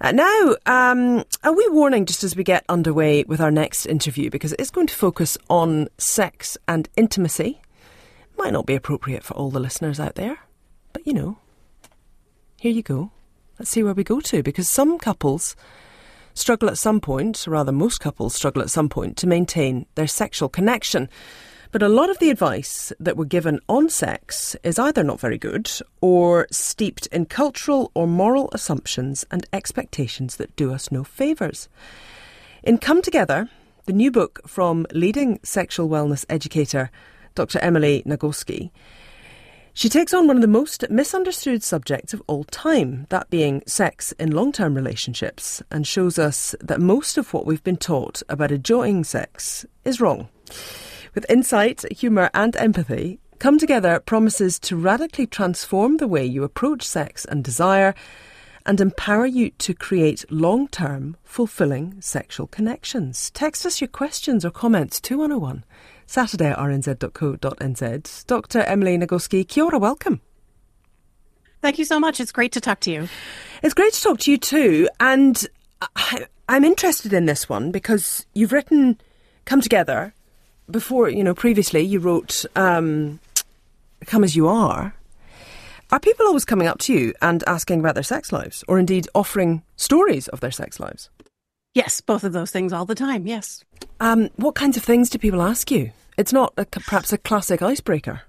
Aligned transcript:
Uh, 0.00 0.12
now, 0.12 0.54
um, 0.66 1.24
a 1.42 1.52
wee 1.52 1.68
warning 1.70 2.06
just 2.06 2.22
as 2.22 2.36
we 2.36 2.44
get 2.44 2.64
underway 2.68 3.24
with 3.24 3.40
our 3.40 3.50
next 3.50 3.84
interview 3.84 4.30
because 4.30 4.52
it 4.52 4.60
is 4.60 4.70
going 4.70 4.86
to 4.86 4.94
focus 4.94 5.36
on 5.50 5.88
sex 5.98 6.56
and 6.68 6.88
intimacy. 6.96 7.60
Might 8.36 8.52
not 8.52 8.66
be 8.66 8.76
appropriate 8.76 9.24
for 9.24 9.34
all 9.34 9.50
the 9.50 9.58
listeners 9.58 9.98
out 9.98 10.14
there, 10.14 10.38
but 10.92 11.04
you 11.04 11.12
know, 11.12 11.38
here 12.60 12.70
you 12.70 12.82
go. 12.82 13.10
Let's 13.58 13.70
see 13.70 13.82
where 13.82 13.94
we 13.94 14.04
go 14.04 14.20
to 14.20 14.42
because 14.44 14.68
some 14.68 14.98
couples 14.98 15.56
struggle 16.34 16.68
at 16.68 16.78
some 16.78 17.00
point, 17.00 17.48
or 17.48 17.50
rather, 17.50 17.72
most 17.72 17.98
couples 17.98 18.36
struggle 18.36 18.62
at 18.62 18.70
some 18.70 18.88
point 18.88 19.16
to 19.16 19.26
maintain 19.26 19.86
their 19.96 20.06
sexual 20.06 20.48
connection. 20.48 21.08
But 21.70 21.82
a 21.82 21.88
lot 21.88 22.08
of 22.08 22.18
the 22.18 22.30
advice 22.30 22.94
that 22.98 23.18
we're 23.18 23.26
given 23.26 23.60
on 23.68 23.90
sex 23.90 24.56
is 24.62 24.78
either 24.78 25.04
not 25.04 25.20
very 25.20 25.36
good 25.36 25.70
or 26.00 26.46
steeped 26.50 27.06
in 27.08 27.26
cultural 27.26 27.90
or 27.94 28.06
moral 28.06 28.48
assumptions 28.52 29.26
and 29.30 29.46
expectations 29.52 30.36
that 30.36 30.56
do 30.56 30.72
us 30.72 30.90
no 30.90 31.04
favours. 31.04 31.68
In 32.62 32.78
Come 32.78 33.02
Together, 33.02 33.50
the 33.84 33.92
new 33.92 34.10
book 34.10 34.40
from 34.48 34.86
leading 34.92 35.40
sexual 35.42 35.90
wellness 35.90 36.24
educator 36.30 36.90
Dr. 37.34 37.58
Emily 37.58 38.02
Nagoski, 38.06 38.70
she 39.74 39.88
takes 39.90 40.12
on 40.12 40.26
one 40.26 40.36
of 40.36 40.42
the 40.42 40.48
most 40.48 40.90
misunderstood 40.90 41.62
subjects 41.62 42.12
of 42.12 42.22
all 42.26 42.42
time, 42.44 43.06
that 43.10 43.30
being 43.30 43.62
sex 43.66 44.10
in 44.12 44.32
long 44.32 44.50
term 44.52 44.74
relationships, 44.74 45.62
and 45.70 45.86
shows 45.86 46.18
us 46.18 46.56
that 46.60 46.80
most 46.80 47.16
of 47.16 47.32
what 47.32 47.46
we've 47.46 47.62
been 47.62 47.76
taught 47.76 48.22
about 48.28 48.50
enjoying 48.50 49.04
sex 49.04 49.64
is 49.84 50.00
wrong. 50.00 50.28
With 51.18 51.28
insight, 51.28 51.84
humour, 51.90 52.30
and 52.32 52.54
empathy, 52.54 53.18
Come 53.40 53.58
Together 53.58 53.98
promises 53.98 54.56
to 54.60 54.76
radically 54.76 55.26
transform 55.26 55.96
the 55.96 56.06
way 56.06 56.24
you 56.24 56.44
approach 56.44 56.84
sex 56.84 57.24
and 57.24 57.42
desire 57.42 57.96
and 58.64 58.80
empower 58.80 59.26
you 59.26 59.50
to 59.50 59.74
create 59.74 60.24
long 60.30 60.68
term, 60.68 61.16
fulfilling 61.24 62.00
sexual 62.00 62.46
connections. 62.46 63.32
Text 63.32 63.66
us 63.66 63.80
your 63.80 63.88
questions 63.88 64.44
or 64.44 64.52
comments 64.52 65.00
2101 65.00 65.64
Saturday 66.06 66.50
at 66.50 66.58
rnz.co.nz. 66.58 68.26
Dr. 68.26 68.60
Emily 68.60 68.96
Nagoski, 68.96 69.48
kia 69.48 69.64
ora, 69.64 69.80
welcome. 69.80 70.20
Thank 71.62 71.80
you 71.80 71.84
so 71.84 71.98
much. 71.98 72.20
It's 72.20 72.30
great 72.30 72.52
to 72.52 72.60
talk 72.60 72.78
to 72.82 72.92
you. 72.92 73.08
It's 73.64 73.74
great 73.74 73.92
to 73.94 74.00
talk 74.00 74.20
to 74.20 74.30
you 74.30 74.38
too. 74.38 74.88
And 75.00 75.44
I, 75.96 76.26
I'm 76.48 76.62
interested 76.62 77.12
in 77.12 77.26
this 77.26 77.48
one 77.48 77.72
because 77.72 78.24
you've 78.34 78.52
written 78.52 79.00
Come 79.46 79.60
Together 79.60 80.14
before, 80.70 81.08
you 81.08 81.24
know, 81.24 81.34
previously 81.34 81.80
you 81.80 81.98
wrote 81.98 82.44
um, 82.56 83.20
Come 84.06 84.24
As 84.24 84.36
You 84.36 84.48
Are. 84.48 84.94
Are 85.90 86.00
people 86.00 86.26
always 86.26 86.44
coming 86.44 86.66
up 86.66 86.78
to 86.80 86.92
you 86.92 87.14
and 87.22 87.42
asking 87.46 87.80
about 87.80 87.94
their 87.94 88.02
sex 88.02 88.30
lives, 88.32 88.62
or 88.68 88.78
indeed 88.78 89.08
offering 89.14 89.62
stories 89.76 90.28
of 90.28 90.40
their 90.40 90.50
sex 90.50 90.78
lives? 90.78 91.08
Yes, 91.74 92.00
both 92.00 92.24
of 92.24 92.32
those 92.32 92.50
things 92.50 92.72
all 92.72 92.84
the 92.84 92.94
time, 92.94 93.26
yes. 93.26 93.64
Um, 94.00 94.28
what 94.36 94.54
kinds 94.54 94.76
of 94.76 94.84
things 94.84 95.08
do 95.08 95.18
people 95.18 95.42
ask 95.42 95.70
you? 95.70 95.92
It's 96.18 96.32
not 96.32 96.52
a, 96.56 96.66
perhaps 96.66 97.12
a 97.12 97.18
classic 97.18 97.62
icebreaker. 97.62 98.22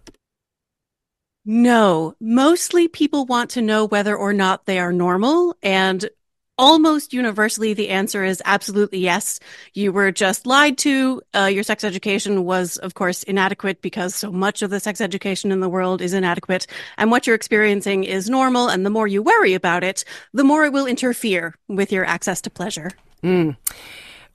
No, 1.46 2.16
mostly 2.20 2.88
people 2.88 3.26
want 3.26 3.50
to 3.52 3.62
know 3.62 3.86
whether 3.86 4.16
or 4.16 4.34
not 4.34 4.66
they 4.66 4.78
are 4.78 4.94
normal 4.94 5.56
and 5.64 6.10
almost 6.60 7.14
universally 7.14 7.74
the 7.74 7.90
answer 7.90 8.24
is 8.24 8.44
absolutely 8.46 9.00
yes. 9.00 9.40
You 9.74 9.92
were 9.92 10.12
just 10.12 10.46
lied 10.46 10.78
to. 10.80 11.22
Uh, 11.34 11.46
your 11.46 11.64
sex 11.64 11.84
education 11.84 12.44
was, 12.44 12.78
of 12.78 12.94
course, 12.94 13.24
inadequate 13.24 13.82
because 13.82 14.14
so 14.14 14.32
much 14.32 14.62
of 14.62 14.70
the 14.70 14.80
sex 14.80 15.00
education 15.02 15.52
in 15.52 15.62
the 15.62 15.70
world 15.70 16.02
is 16.02 16.14
inadequate. 16.14 16.68
And 16.98 17.10
what 17.10 17.26
you're 17.26 17.36
experiencing 17.36 18.04
is 18.04 18.30
normal. 18.30 18.68
And 18.68 18.86
the 18.86 18.90
more 18.90 19.08
you 19.08 19.24
worry 19.24 19.54
about 19.54 19.84
it, 19.84 20.04
the 20.34 20.44
more 20.44 20.66
it 20.66 20.74
will 20.74 20.86
interfere 20.86 21.56
with 21.70 21.92
your 21.92 22.06
access 22.06 22.42
to 22.42 22.50
pleasure. 22.50 22.92
Mm. 23.24 23.56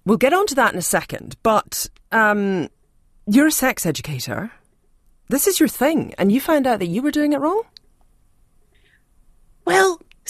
We'll 0.06 0.16
get 0.16 0.32
on 0.32 0.46
to 0.46 0.54
that 0.56 0.72
in 0.72 0.78
a 0.78 0.82
second. 0.82 1.36
But 1.42 1.86
um, 2.10 2.68
you're 3.26 3.48
a 3.48 3.52
sex 3.52 3.84
educator. 3.84 4.50
This 5.28 5.46
is 5.46 5.60
your 5.60 5.68
thing. 5.68 6.14
And 6.16 6.32
you 6.32 6.40
found 6.40 6.66
out 6.66 6.78
that 6.78 6.86
you 6.86 7.02
were 7.02 7.10
doing 7.10 7.34
it 7.34 7.40
wrong? 7.40 7.62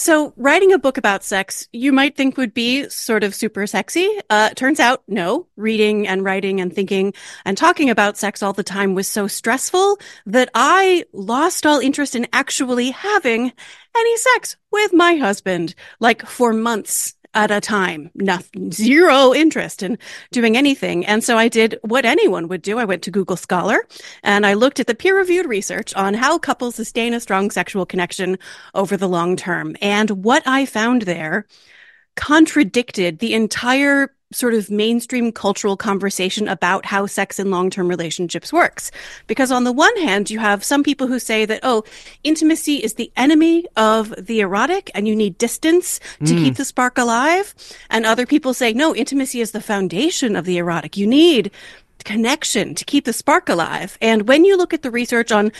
So, 0.05 0.33
writing 0.37 0.71
a 0.71 0.77
book 0.77 0.99
about 0.99 1.23
sex, 1.23 1.67
you 1.73 1.91
might 1.91 2.15
think 2.15 2.37
would 2.37 2.53
be 2.53 2.87
sort 2.89 3.23
of 3.23 3.33
super 3.33 3.65
sexy. 3.65 4.07
Uh, 4.29 4.51
turns 4.51 4.79
out, 4.79 5.01
no. 5.07 5.47
Reading 5.57 6.07
and 6.07 6.23
writing 6.23 6.61
and 6.61 6.71
thinking 6.71 7.15
and 7.43 7.57
talking 7.57 7.89
about 7.89 8.15
sex 8.15 8.43
all 8.43 8.53
the 8.53 8.61
time 8.61 8.93
was 8.93 9.07
so 9.07 9.25
stressful 9.25 9.97
that 10.27 10.51
I 10.53 11.05
lost 11.11 11.65
all 11.65 11.79
interest 11.79 12.15
in 12.15 12.27
actually 12.33 12.91
having 12.91 13.51
any 13.97 14.17
sex 14.17 14.57
with 14.71 14.93
my 14.93 15.15
husband, 15.15 15.73
like 15.99 16.23
for 16.27 16.53
months 16.53 17.15
at 17.35 17.51
a 17.51 17.61
time, 17.61 18.09
nothing, 18.15 18.71
zero 18.71 19.33
interest 19.33 19.83
in 19.83 19.97
doing 20.31 20.57
anything. 20.57 21.05
And 21.05 21.23
so 21.23 21.37
I 21.37 21.49
did 21.49 21.77
what 21.81 22.05
anyone 22.05 22.47
would 22.47 22.61
do. 22.61 22.79
I 22.79 22.85
went 22.85 23.03
to 23.03 23.11
Google 23.11 23.37
Scholar 23.37 23.85
and 24.23 24.45
I 24.45 24.53
looked 24.53 24.79
at 24.79 24.87
the 24.87 24.95
peer 24.95 25.17
reviewed 25.17 25.45
research 25.45 25.93
on 25.95 26.13
how 26.13 26.39
couples 26.39 26.75
sustain 26.75 27.13
a 27.13 27.19
strong 27.19 27.51
sexual 27.51 27.85
connection 27.85 28.39
over 28.73 28.97
the 28.97 29.09
long 29.09 29.35
term. 29.35 29.75
And 29.81 30.23
what 30.23 30.43
I 30.47 30.65
found 30.65 31.03
there 31.03 31.45
contradicted 32.15 33.19
the 33.19 33.33
entire 33.33 34.14
sort 34.35 34.53
of 34.53 34.69
mainstream 34.69 35.31
cultural 35.31 35.77
conversation 35.77 36.47
about 36.47 36.85
how 36.85 37.05
sex 37.05 37.39
in 37.39 37.49
long-term 37.49 37.87
relationships 37.87 38.51
works. 38.51 38.91
Because 39.27 39.51
on 39.51 39.63
the 39.63 39.71
one 39.71 39.95
hand, 39.97 40.29
you 40.29 40.39
have 40.39 40.63
some 40.63 40.83
people 40.83 41.07
who 41.07 41.19
say 41.19 41.45
that, 41.45 41.61
oh, 41.63 41.83
intimacy 42.23 42.83
is 42.83 42.95
the 42.95 43.11
enemy 43.15 43.65
of 43.77 44.13
the 44.17 44.41
erotic 44.41 44.91
and 44.93 45.07
you 45.07 45.15
need 45.15 45.37
distance 45.37 45.99
to 46.19 46.33
mm. 46.33 46.37
keep 46.43 46.55
the 46.55 46.65
spark 46.65 46.97
alive. 46.97 47.55
And 47.89 48.05
other 48.05 48.25
people 48.25 48.53
say, 48.53 48.73
no, 48.73 48.93
intimacy 48.93 49.39
is 49.39 49.51
the 49.51 49.61
foundation 49.61 50.35
of 50.35 50.45
the 50.45 50.57
erotic. 50.57 50.97
You 50.97 51.07
need 51.07 51.51
connection 52.03 52.75
to 52.75 52.85
keep 52.85 53.05
the 53.05 53.13
spark 53.13 53.49
alive. 53.49 53.97
And 54.01 54.27
when 54.27 54.45
you 54.45 54.57
look 54.57 54.73
at 54.73 54.81
the 54.81 54.91
research 54.91 55.31
on 55.31 55.51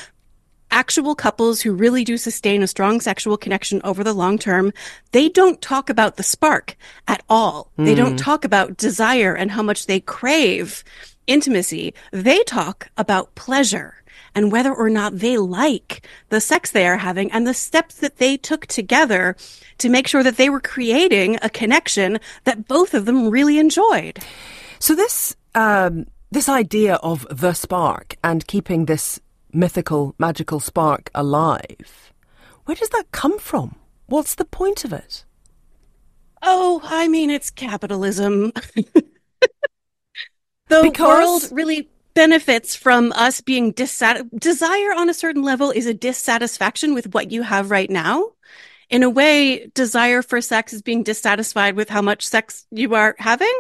actual 0.72 1.16
couples 1.16 1.62
who 1.62 1.74
really 1.74 2.04
do 2.04 2.18
sustain 2.18 2.64
a 2.64 2.68
strong 2.68 3.02
sexual 3.02 3.38
connection 3.38 3.82
over 3.84 4.04
the 4.04 4.14
long 4.14 4.38
term, 4.38 4.74
they 5.12 5.30
don't 5.30 5.62
talk 5.62 5.90
about 5.90 6.18
the 6.18 6.24
spark 6.24 6.76
at 7.08 7.24
all. 7.30 7.72
Mm. 7.78 7.86
They 7.86 7.96
don't 7.96 8.12
hmm. 8.12 8.18
talk 8.18 8.46
about 8.46 8.78
desire 8.78 9.34
and 9.34 9.52
how 9.52 9.62
much 9.62 9.86
they 9.86 10.00
crave 10.00 10.84
intimacy. 11.28 11.94
They 12.12 12.44
talk 12.44 12.90
about 12.98 13.36
pleasure 13.36 14.04
and 14.36 14.52
whether 14.52 14.74
or 14.74 14.90
not 14.90 15.20
they 15.20 15.38
like 15.38 16.06
the 16.30 16.42
sex 16.42 16.72
they 16.72 16.86
are 16.86 16.98
having 16.98 17.32
and 17.32 17.48
the 17.48 17.54
steps 17.54 17.96
that 17.96 18.18
they 18.18 18.36
took 18.38 18.68
together 18.68 19.36
to 19.78 19.90
make 19.90 20.08
sure 20.08 20.24
that 20.24 20.38
they 20.38 20.50
were 20.50 20.60
creating 20.60 21.38
a 21.42 21.50
connection 21.50 22.20
that 22.44 22.68
both 22.68 22.94
of 22.94 23.06
them 23.06 23.30
really 23.30 23.58
enjoyed. 23.58 24.20
So 24.80 24.94
this, 24.94 25.36
um, 25.56 26.08
this 26.32 26.50
idea 26.50 26.96
of 26.96 27.26
the 27.32 27.54
spark 27.54 28.16
and 28.24 28.46
keeping 28.46 28.86
this 28.86 29.20
mythical, 29.56 30.14
magical 30.20 30.60
spark 30.60 31.10
alive. 31.16 32.14
Where 32.66 32.76
does 32.76 32.90
that 32.90 33.12
come 33.12 33.40
from? 33.40 33.76
What's 34.08 34.36
the 34.36 34.46
point 34.46 34.86
of 34.86 34.94
it? 34.94 35.26
Oh, 36.42 36.82
I 36.84 37.08
mean, 37.08 37.30
it's 37.30 37.50
capitalism. 37.50 38.52
the 40.68 40.82
because... 40.82 41.00
world 41.00 41.50
really 41.52 41.90
benefits 42.14 42.76
from 42.76 43.12
us 43.14 43.42
being 43.42 43.74
dissat- 43.74 44.30
desire 44.40 44.94
on 44.94 45.10
a 45.10 45.14
certain 45.14 45.44
level 45.44 45.72
is 45.72 45.86
a 45.86 45.94
dissatisfaction 45.94 46.94
with 46.94 47.14
what 47.14 47.32
you 47.32 47.42
have 47.42 47.72
right 47.72 47.90
now. 47.90 48.32
In 48.90 49.04
a 49.04 49.10
way, 49.10 49.68
desire 49.74 50.22
for 50.22 50.42
sex 50.42 50.72
is 50.72 50.82
being 50.82 51.04
dissatisfied 51.04 51.76
with 51.76 51.90
how 51.90 52.02
much 52.02 52.28
sex 52.28 52.66
you 52.72 52.94
are 52.94 53.16
having. 53.18 53.54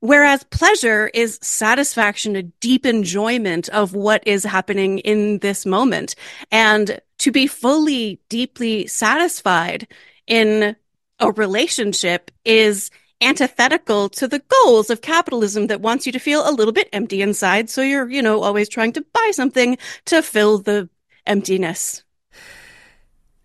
Whereas 0.00 0.44
pleasure 0.44 1.10
is 1.14 1.38
satisfaction, 1.42 2.36
a 2.36 2.42
deep 2.42 2.84
enjoyment 2.84 3.68
of 3.70 3.94
what 3.94 4.26
is 4.26 4.44
happening 4.44 4.98
in 4.98 5.38
this 5.38 5.64
moment. 5.64 6.14
And 6.50 7.00
to 7.18 7.32
be 7.32 7.46
fully, 7.46 8.20
deeply 8.28 8.86
satisfied 8.86 9.88
in 10.26 10.76
a 11.18 11.32
relationship 11.32 12.30
is 12.44 12.90
antithetical 13.22 14.10
to 14.10 14.28
the 14.28 14.42
goals 14.64 14.90
of 14.90 15.00
capitalism 15.00 15.68
that 15.68 15.80
wants 15.80 16.04
you 16.04 16.12
to 16.12 16.18
feel 16.18 16.48
a 16.48 16.52
little 16.52 16.72
bit 16.72 16.88
empty 16.92 17.22
inside. 17.22 17.70
So 17.70 17.80
you're, 17.80 18.08
you 18.10 18.20
know, 18.20 18.42
always 18.42 18.68
trying 18.68 18.92
to 18.92 19.06
buy 19.12 19.30
something 19.32 19.78
to 20.06 20.20
fill 20.20 20.58
the 20.58 20.90
emptiness. 21.26 22.04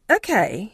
Okay. 0.09 0.73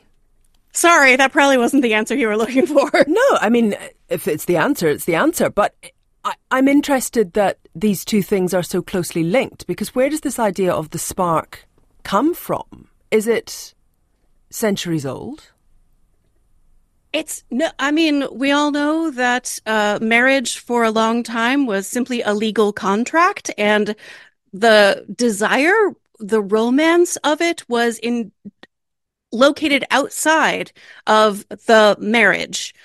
Sorry, 0.74 1.16
that 1.16 1.32
probably 1.32 1.58
wasn't 1.58 1.84
the 1.84 1.94
answer 1.94 2.16
you 2.16 2.28
were 2.28 2.38
looking 2.38 2.66
for. 2.66 2.92
No, 3.08 3.38
I 3.40 3.50
mean, 3.50 3.76
if 4.10 4.28
it's 4.28 4.46
the 4.46 4.58
answer, 4.58 4.88
it's 4.88 5.06
the 5.06 5.16
answer. 5.16 5.50
But 5.50 5.76
I, 6.24 6.34
I'm 6.52 6.68
interested 6.68 7.34
that 7.34 7.60
these 7.76 8.04
two 8.04 8.22
things 8.22 8.54
are 8.54 8.64
so 8.64 8.82
closely 8.82 9.24
linked 9.24 9.68
because 9.68 9.96
where 9.96 10.10
does 10.10 10.22
this 10.22 10.40
idea 10.40 10.72
of 10.74 10.90
the 10.90 11.00
spark 11.00 11.68
come 12.04 12.34
from? 12.34 12.90
Is 13.12 13.28
it 13.28 13.74
centuries 14.50 15.06
old? 15.06 15.52
It's 17.14 17.44
no, 17.50 17.70
I 17.80 17.92
mean, 17.92 18.26
we 18.32 18.52
all 18.52 18.72
know 18.72 19.12
that 19.12 19.60
uh, 19.66 19.98
marriage 20.02 20.60
for 20.60 20.84
a 20.84 20.92
long 20.92 21.24
time 21.24 21.66
was 21.66 21.88
simply 21.88 22.22
a 22.22 22.34
legal 22.34 22.74
contract, 22.74 23.50
and 23.58 23.96
the 24.52 25.06
desire, 25.16 25.94
the 26.20 26.42
romance 26.42 27.16
of 27.18 27.42
it 27.42 27.68
was 27.70 27.98
in 28.00 28.32
located 29.32 29.84
outside 29.90 30.72
of 31.06 31.48
the 31.50 31.96
marriage. 32.00 32.76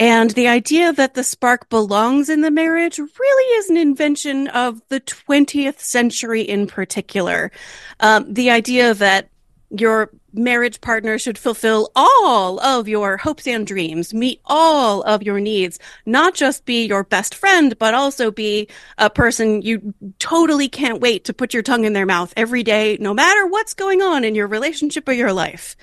And 0.00 0.30
the 0.30 0.48
idea 0.48 0.94
that 0.94 1.12
the 1.12 1.22
spark 1.22 1.68
belongs 1.68 2.30
in 2.30 2.40
the 2.40 2.50
marriage 2.50 2.98
really 2.98 3.56
is 3.58 3.68
an 3.68 3.76
invention 3.76 4.48
of 4.48 4.80
the 4.88 4.98
20th 5.02 5.78
century 5.78 6.40
in 6.40 6.66
particular. 6.66 7.52
Um, 8.00 8.32
the 8.32 8.48
idea 8.50 8.94
that 8.94 9.28
your 9.68 10.10
marriage 10.32 10.80
partner 10.80 11.18
should 11.18 11.36
fulfill 11.36 11.90
all 11.94 12.58
of 12.60 12.88
your 12.88 13.18
hopes 13.18 13.46
and 13.46 13.66
dreams, 13.66 14.14
meet 14.14 14.40
all 14.46 15.02
of 15.02 15.22
your 15.22 15.38
needs, 15.38 15.78
not 16.06 16.34
just 16.34 16.64
be 16.64 16.86
your 16.86 17.04
best 17.04 17.34
friend, 17.34 17.78
but 17.78 17.92
also 17.92 18.30
be 18.30 18.68
a 18.96 19.10
person 19.10 19.60
you 19.60 19.92
totally 20.18 20.70
can't 20.70 21.02
wait 21.02 21.24
to 21.26 21.34
put 21.34 21.52
your 21.52 21.62
tongue 21.62 21.84
in 21.84 21.92
their 21.92 22.06
mouth 22.06 22.32
every 22.38 22.62
day, 22.62 22.96
no 23.00 23.12
matter 23.12 23.46
what's 23.46 23.74
going 23.74 24.00
on 24.00 24.24
in 24.24 24.34
your 24.34 24.46
relationship 24.46 25.06
or 25.06 25.12
your 25.12 25.34
life. 25.34 25.76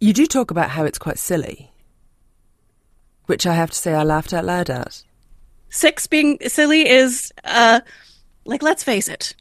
You 0.00 0.12
do 0.12 0.26
talk 0.26 0.50
about 0.50 0.70
how 0.70 0.84
it's 0.84 0.98
quite 0.98 1.20
silly 1.20 1.71
which 3.26 3.46
I 3.46 3.54
have 3.54 3.70
to 3.70 3.76
say 3.76 3.94
I 3.94 4.02
laughed 4.02 4.32
out 4.32 4.44
loud 4.44 4.70
at. 4.70 5.02
Sex 5.70 6.06
being 6.06 6.38
silly 6.46 6.88
is, 6.88 7.32
uh, 7.44 7.80
like, 8.44 8.62
let's 8.62 8.84
face 8.84 9.08
it. 9.08 9.34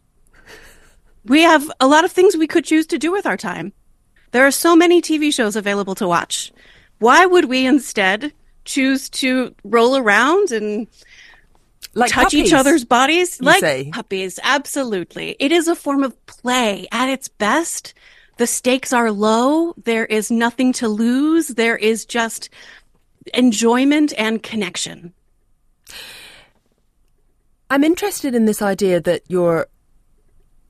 We 1.26 1.42
have 1.42 1.70
a 1.80 1.88
lot 1.88 2.06
of 2.06 2.12
things 2.12 2.36
we 2.36 2.48
could 2.48 2.66
choose 2.66 2.88
to 2.88 2.98
do 2.98 3.12
with 3.12 3.26
our 3.26 3.38
time. 3.38 3.74
There 4.32 4.48
are 4.48 4.52
so 4.52 4.76
many 4.76 5.02
TV 5.02 5.34
shows 5.34 5.56
available 5.56 5.96
to 5.96 6.08
watch. 6.08 6.52
Why 7.00 7.26
would 7.26 7.46
we 7.46 7.66
instead 7.66 8.34
choose 8.66 9.10
to 9.10 9.54
roll 9.64 9.98
around 9.98 10.52
and 10.52 10.88
like 11.94 12.12
touch 12.12 12.26
puppies, 12.26 12.48
each 12.48 12.54
other's 12.54 12.86
bodies 12.86 13.42
like 13.42 13.60
say. 13.60 13.90
puppies? 13.92 14.40
Absolutely. 14.44 15.36
It 15.40 15.52
is 15.52 15.68
a 15.68 15.76
form 15.76 16.04
of 16.04 16.26
play 16.26 16.88
at 16.92 17.10
its 17.10 17.28
best. 17.28 17.94
The 18.38 18.48
stakes 18.48 18.94
are 18.94 19.12
low. 19.12 19.74
There 19.84 20.06
is 20.06 20.32
nothing 20.32 20.74
to 20.74 20.88
lose. 20.88 21.50
There 21.50 21.78
is 21.78 22.06
just 22.06 22.50
enjoyment 23.34 24.14
and 24.18 24.42
connection. 24.42 25.14
I'm 27.70 27.84
interested 27.84 28.36
in 28.36 28.46
this 28.46 28.62
idea 28.62 29.00
that 29.02 29.24
your 29.30 29.68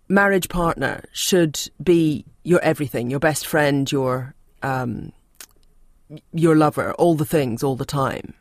marriage 0.07 0.49
partner 0.49 1.03
should 1.13 1.59
be 1.81 2.25
your 2.43 2.59
everything, 2.61 3.09
your 3.09 3.19
best 3.19 3.47
friend, 3.47 3.91
your 3.91 4.35
um, 4.61 5.11
your 6.33 6.55
lover, 6.55 6.93
all 6.93 7.15
the 7.15 7.25
things, 7.25 7.63
all 7.63 7.75
the 7.75 7.85
time. 7.85 8.33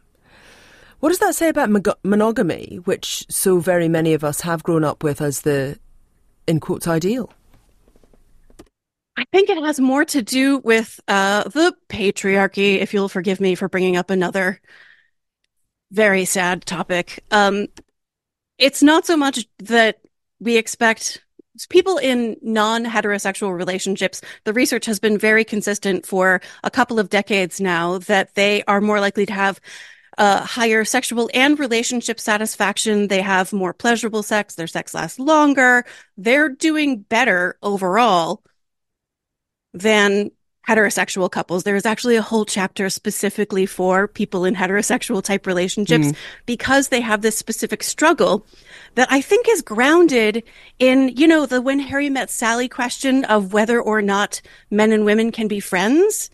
What 0.98 1.10
does 1.10 1.20
that 1.20 1.34
say 1.34 1.48
about 1.48 1.70
monogamy, 2.04 2.80
which 2.84 3.24
so 3.30 3.58
very 3.58 3.88
many 3.88 4.12
of 4.12 4.22
us 4.22 4.42
have 4.42 4.62
grown 4.62 4.84
up 4.84 5.02
with 5.02 5.22
as 5.22 5.42
the, 5.42 5.78
in 6.46 6.60
quotes, 6.60 6.86
ideal? 6.86 7.32
I 9.20 9.24
think 9.32 9.50
it 9.50 9.62
has 9.62 9.78
more 9.78 10.06
to 10.06 10.22
do 10.22 10.60
with 10.60 10.98
uh, 11.06 11.44
the 11.44 11.74
patriarchy, 11.90 12.78
if 12.78 12.94
you'll 12.94 13.10
forgive 13.10 13.38
me 13.38 13.54
for 13.54 13.68
bringing 13.68 13.98
up 13.98 14.08
another 14.08 14.62
very 15.90 16.24
sad 16.24 16.64
topic. 16.64 17.22
Um, 17.30 17.66
it's 18.56 18.82
not 18.82 19.04
so 19.04 19.18
much 19.18 19.46
that 19.58 20.00
we 20.38 20.56
expect 20.56 21.22
people 21.68 21.98
in 21.98 22.38
non 22.40 22.86
heterosexual 22.86 23.54
relationships, 23.54 24.22
the 24.44 24.54
research 24.54 24.86
has 24.86 24.98
been 24.98 25.18
very 25.18 25.44
consistent 25.44 26.06
for 26.06 26.40
a 26.64 26.70
couple 26.70 26.98
of 26.98 27.10
decades 27.10 27.60
now 27.60 27.98
that 27.98 28.34
they 28.36 28.62
are 28.62 28.80
more 28.80 29.00
likely 29.00 29.26
to 29.26 29.34
have 29.34 29.60
uh, 30.16 30.40
higher 30.40 30.82
sexual 30.82 31.28
and 31.34 31.58
relationship 31.58 32.18
satisfaction. 32.18 33.08
They 33.08 33.20
have 33.20 33.52
more 33.52 33.74
pleasurable 33.74 34.22
sex. 34.22 34.54
Their 34.54 34.66
sex 34.66 34.94
lasts 34.94 35.18
longer. 35.18 35.84
They're 36.16 36.48
doing 36.48 37.00
better 37.00 37.58
overall 37.62 38.42
than 39.72 40.30
heterosexual 40.68 41.30
couples. 41.30 41.64
There 41.64 41.76
is 41.76 41.86
actually 41.86 42.16
a 42.16 42.22
whole 42.22 42.44
chapter 42.44 42.90
specifically 42.90 43.66
for 43.66 44.06
people 44.06 44.44
in 44.44 44.54
heterosexual 44.54 45.22
type 45.22 45.46
relationships 45.46 46.08
mm. 46.08 46.16
because 46.46 46.88
they 46.88 47.00
have 47.00 47.22
this 47.22 47.36
specific 47.36 47.82
struggle 47.82 48.46
that 48.94 49.10
I 49.10 49.20
think 49.20 49.48
is 49.48 49.62
grounded 49.62 50.42
in, 50.78 51.08
you 51.16 51.26
know, 51.26 51.46
the 51.46 51.60
when 51.60 51.78
Harry 51.80 52.10
met 52.10 52.30
Sally 52.30 52.68
question 52.68 53.24
of 53.24 53.52
whether 53.52 53.80
or 53.80 54.02
not 54.02 54.40
men 54.70 54.92
and 54.92 55.04
women 55.04 55.32
can 55.32 55.48
be 55.48 55.60
friends. 55.60 56.30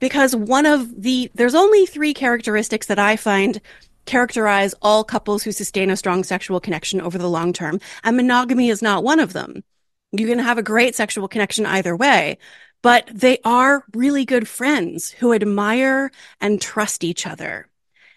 Because 0.00 0.36
one 0.36 0.64
of 0.64 1.02
the, 1.02 1.30
there's 1.34 1.56
only 1.56 1.84
three 1.84 2.14
characteristics 2.14 2.86
that 2.86 3.00
I 3.00 3.16
find 3.16 3.60
characterize 4.06 4.74
all 4.80 5.02
couples 5.02 5.42
who 5.42 5.50
sustain 5.50 5.90
a 5.90 5.96
strong 5.96 6.22
sexual 6.24 6.60
connection 6.60 7.00
over 7.00 7.18
the 7.18 7.28
long 7.28 7.52
term. 7.52 7.80
And 8.04 8.16
monogamy 8.16 8.70
is 8.70 8.80
not 8.80 9.02
one 9.02 9.18
of 9.18 9.32
them. 9.32 9.64
You 10.12 10.26
can 10.26 10.38
have 10.38 10.56
a 10.56 10.62
great 10.62 10.94
sexual 10.94 11.26
connection 11.26 11.66
either 11.66 11.96
way 11.96 12.38
but 12.82 13.08
they 13.12 13.38
are 13.44 13.84
really 13.94 14.24
good 14.24 14.48
friends 14.48 15.10
who 15.10 15.32
admire 15.32 16.10
and 16.40 16.60
trust 16.60 17.04
each 17.04 17.26
other. 17.26 17.68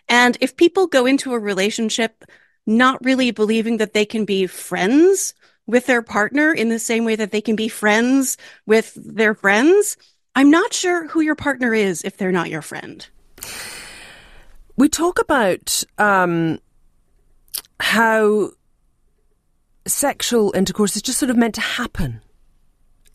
And 0.08 0.38
if 0.42 0.56
people 0.56 0.88
go 0.88 1.06
into 1.06 1.34
a 1.34 1.40
relationship 1.40 2.26
not 2.68 3.04
really 3.04 3.32
believing 3.32 3.78
that 3.78 3.94
they 3.94 4.06
can 4.06 4.26
be 4.26 4.46
friends 4.48 5.34
with 5.66 5.86
their 5.86 6.02
partner 6.02 6.54
in 6.54 6.70
the 6.70 6.80
same 6.80 7.06
way 7.06 7.16
that 7.16 7.32
they 7.32 7.42
can 7.42 7.56
be 7.56 7.68
friends 7.68 8.38
with 8.66 8.94
their 8.96 9.34
friends, 9.34 9.98
I'm 10.36 10.50
not 10.50 10.74
sure 10.74 11.08
who 11.08 11.22
your 11.22 11.36
partner 11.36 11.74
is 11.74 12.04
if 12.04 12.18
they're 12.18 12.32
not 12.32 12.50
your 12.50 12.62
friend. 12.62 13.08
We 14.78 14.90
talk 14.90 15.20
about 15.20 15.84
um, 15.98 16.60
how 17.80 18.52
sexual 19.88 20.54
intercourse 20.56 20.96
is 20.96 21.02
just 21.02 21.20
sort 21.20 21.30
of 21.30 21.38
meant 21.38 21.56
to 21.56 21.62
happen. 21.62 22.22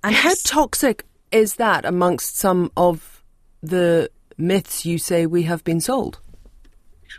And 0.03 0.13
yes. 0.13 0.23
how 0.23 0.63
toxic 0.63 1.05
is 1.33 1.57
that 1.57 1.85
amongst 1.85 2.37
some 2.37 2.71
of 2.77 3.23
the 3.63 4.11
myths 4.39 4.85
you 4.85 4.99
say 4.99 5.27
we 5.27 5.45
have 5.45 5.65
been 5.65 5.81
sold? 5.81 6.21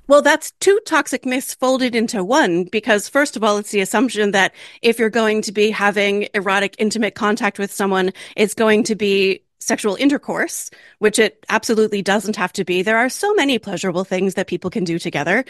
Well, 0.08 0.22
that's 0.22 0.52
two 0.60 0.80
toxic 0.86 1.26
myths 1.26 1.54
folded 1.54 1.96
into 1.96 2.24
one 2.24 2.64
because 2.66 3.10
first 3.10 3.36
of 3.36 3.44
all, 3.44 3.58
it's 3.58 3.72
the 3.72 3.82
assumption 3.82 4.32
that 4.32 4.54
if 4.82 5.00
you're 5.00 5.10
going 5.10 5.42
to 5.44 5.52
be 5.52 5.70
having 5.70 6.28
erotic, 6.34 6.76
intimate 6.78 7.16
contact 7.16 7.60
with 7.60 7.72
someone, 7.72 8.14
it's 8.36 8.54
going 8.54 8.84
to 8.84 8.96
be 8.96 9.42
sexual 9.60 9.96
intercourse, 9.96 10.70
which 11.00 11.20
it 11.20 11.46
absolutely 11.50 12.02
doesn't 12.02 12.38
have 12.38 12.54
to 12.54 12.64
be. 12.64 12.82
There 12.82 12.98
are 12.98 13.10
so 13.10 13.34
many 13.34 13.60
pleasurable 13.60 14.06
things 14.06 14.36
that 14.36 14.48
people 14.48 14.70
can 14.70 14.86
do 14.86 14.98
together. 14.98 15.44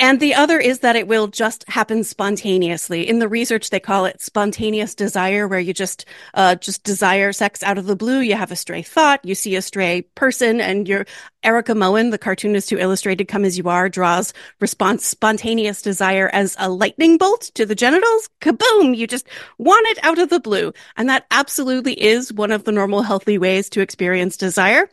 And 0.00 0.20
the 0.20 0.34
other 0.34 0.60
is 0.60 0.78
that 0.78 0.94
it 0.94 1.08
will 1.08 1.26
just 1.26 1.68
happen 1.68 2.04
spontaneously. 2.04 3.08
In 3.08 3.18
the 3.18 3.28
research, 3.28 3.70
they 3.70 3.80
call 3.80 4.04
it 4.04 4.22
spontaneous 4.22 4.94
desire, 4.94 5.48
where 5.48 5.58
you 5.58 5.74
just, 5.74 6.04
uh, 6.34 6.54
just 6.54 6.84
desire 6.84 7.32
sex 7.32 7.64
out 7.64 7.78
of 7.78 7.86
the 7.86 7.96
blue. 7.96 8.20
You 8.20 8.36
have 8.36 8.52
a 8.52 8.56
stray 8.56 8.82
thought, 8.82 9.24
you 9.24 9.34
see 9.34 9.56
a 9.56 9.62
stray 9.62 10.02
person, 10.02 10.60
and 10.60 10.86
you're, 10.86 11.04
Erika 11.42 11.74
Moen, 11.74 12.10
the 12.10 12.18
cartoonist 12.18 12.70
who 12.70 12.78
illustrated 12.78 13.26
Come 13.26 13.44
As 13.44 13.58
You 13.58 13.68
Are, 13.68 13.88
draws 13.88 14.32
response 14.60 15.04
spontaneous 15.04 15.82
desire 15.82 16.30
as 16.32 16.54
a 16.60 16.70
lightning 16.70 17.18
bolt 17.18 17.50
to 17.54 17.66
the 17.66 17.74
genitals. 17.74 18.28
Kaboom! 18.40 18.96
You 18.96 19.08
just 19.08 19.26
want 19.58 19.86
it 19.88 19.98
out 20.04 20.20
of 20.20 20.30
the 20.30 20.40
blue. 20.40 20.72
And 20.96 21.08
that 21.08 21.26
absolutely 21.32 22.00
is 22.00 22.32
one 22.32 22.52
of 22.52 22.62
the 22.62 22.72
normal 22.72 23.02
healthy 23.02 23.36
ways 23.36 23.68
to 23.70 23.80
experience 23.80 24.36
desire. 24.36 24.88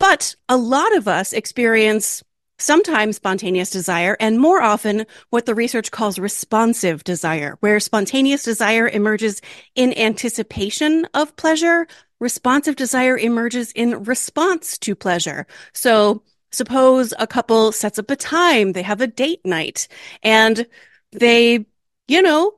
But 0.00 0.34
a 0.48 0.56
lot 0.56 0.96
of 0.96 1.06
us 1.06 1.32
experience 1.32 2.24
sometimes 2.62 3.16
spontaneous 3.16 3.70
desire, 3.70 4.16
and 4.20 4.38
more 4.38 4.62
often 4.62 5.04
what 5.30 5.46
the 5.46 5.54
research 5.54 5.90
calls 5.90 6.18
responsive 6.18 7.04
desire, 7.04 7.56
where 7.60 7.80
spontaneous 7.80 8.42
desire 8.42 8.88
emerges 8.88 9.40
in 9.74 9.96
anticipation 9.98 11.06
of 11.14 11.34
pleasure. 11.36 11.86
Responsive 12.20 12.76
desire 12.76 13.18
emerges 13.18 13.72
in 13.72 14.04
response 14.04 14.78
to 14.78 14.94
pleasure. 14.94 15.46
So 15.72 16.22
suppose 16.52 17.12
a 17.18 17.26
couple 17.26 17.72
sets 17.72 17.98
up 17.98 18.10
a 18.10 18.16
time, 18.16 18.72
they 18.72 18.82
have 18.82 19.00
a 19.00 19.06
date 19.06 19.44
night, 19.44 19.88
and 20.22 20.66
they, 21.10 21.66
you 22.06 22.22
know, 22.22 22.54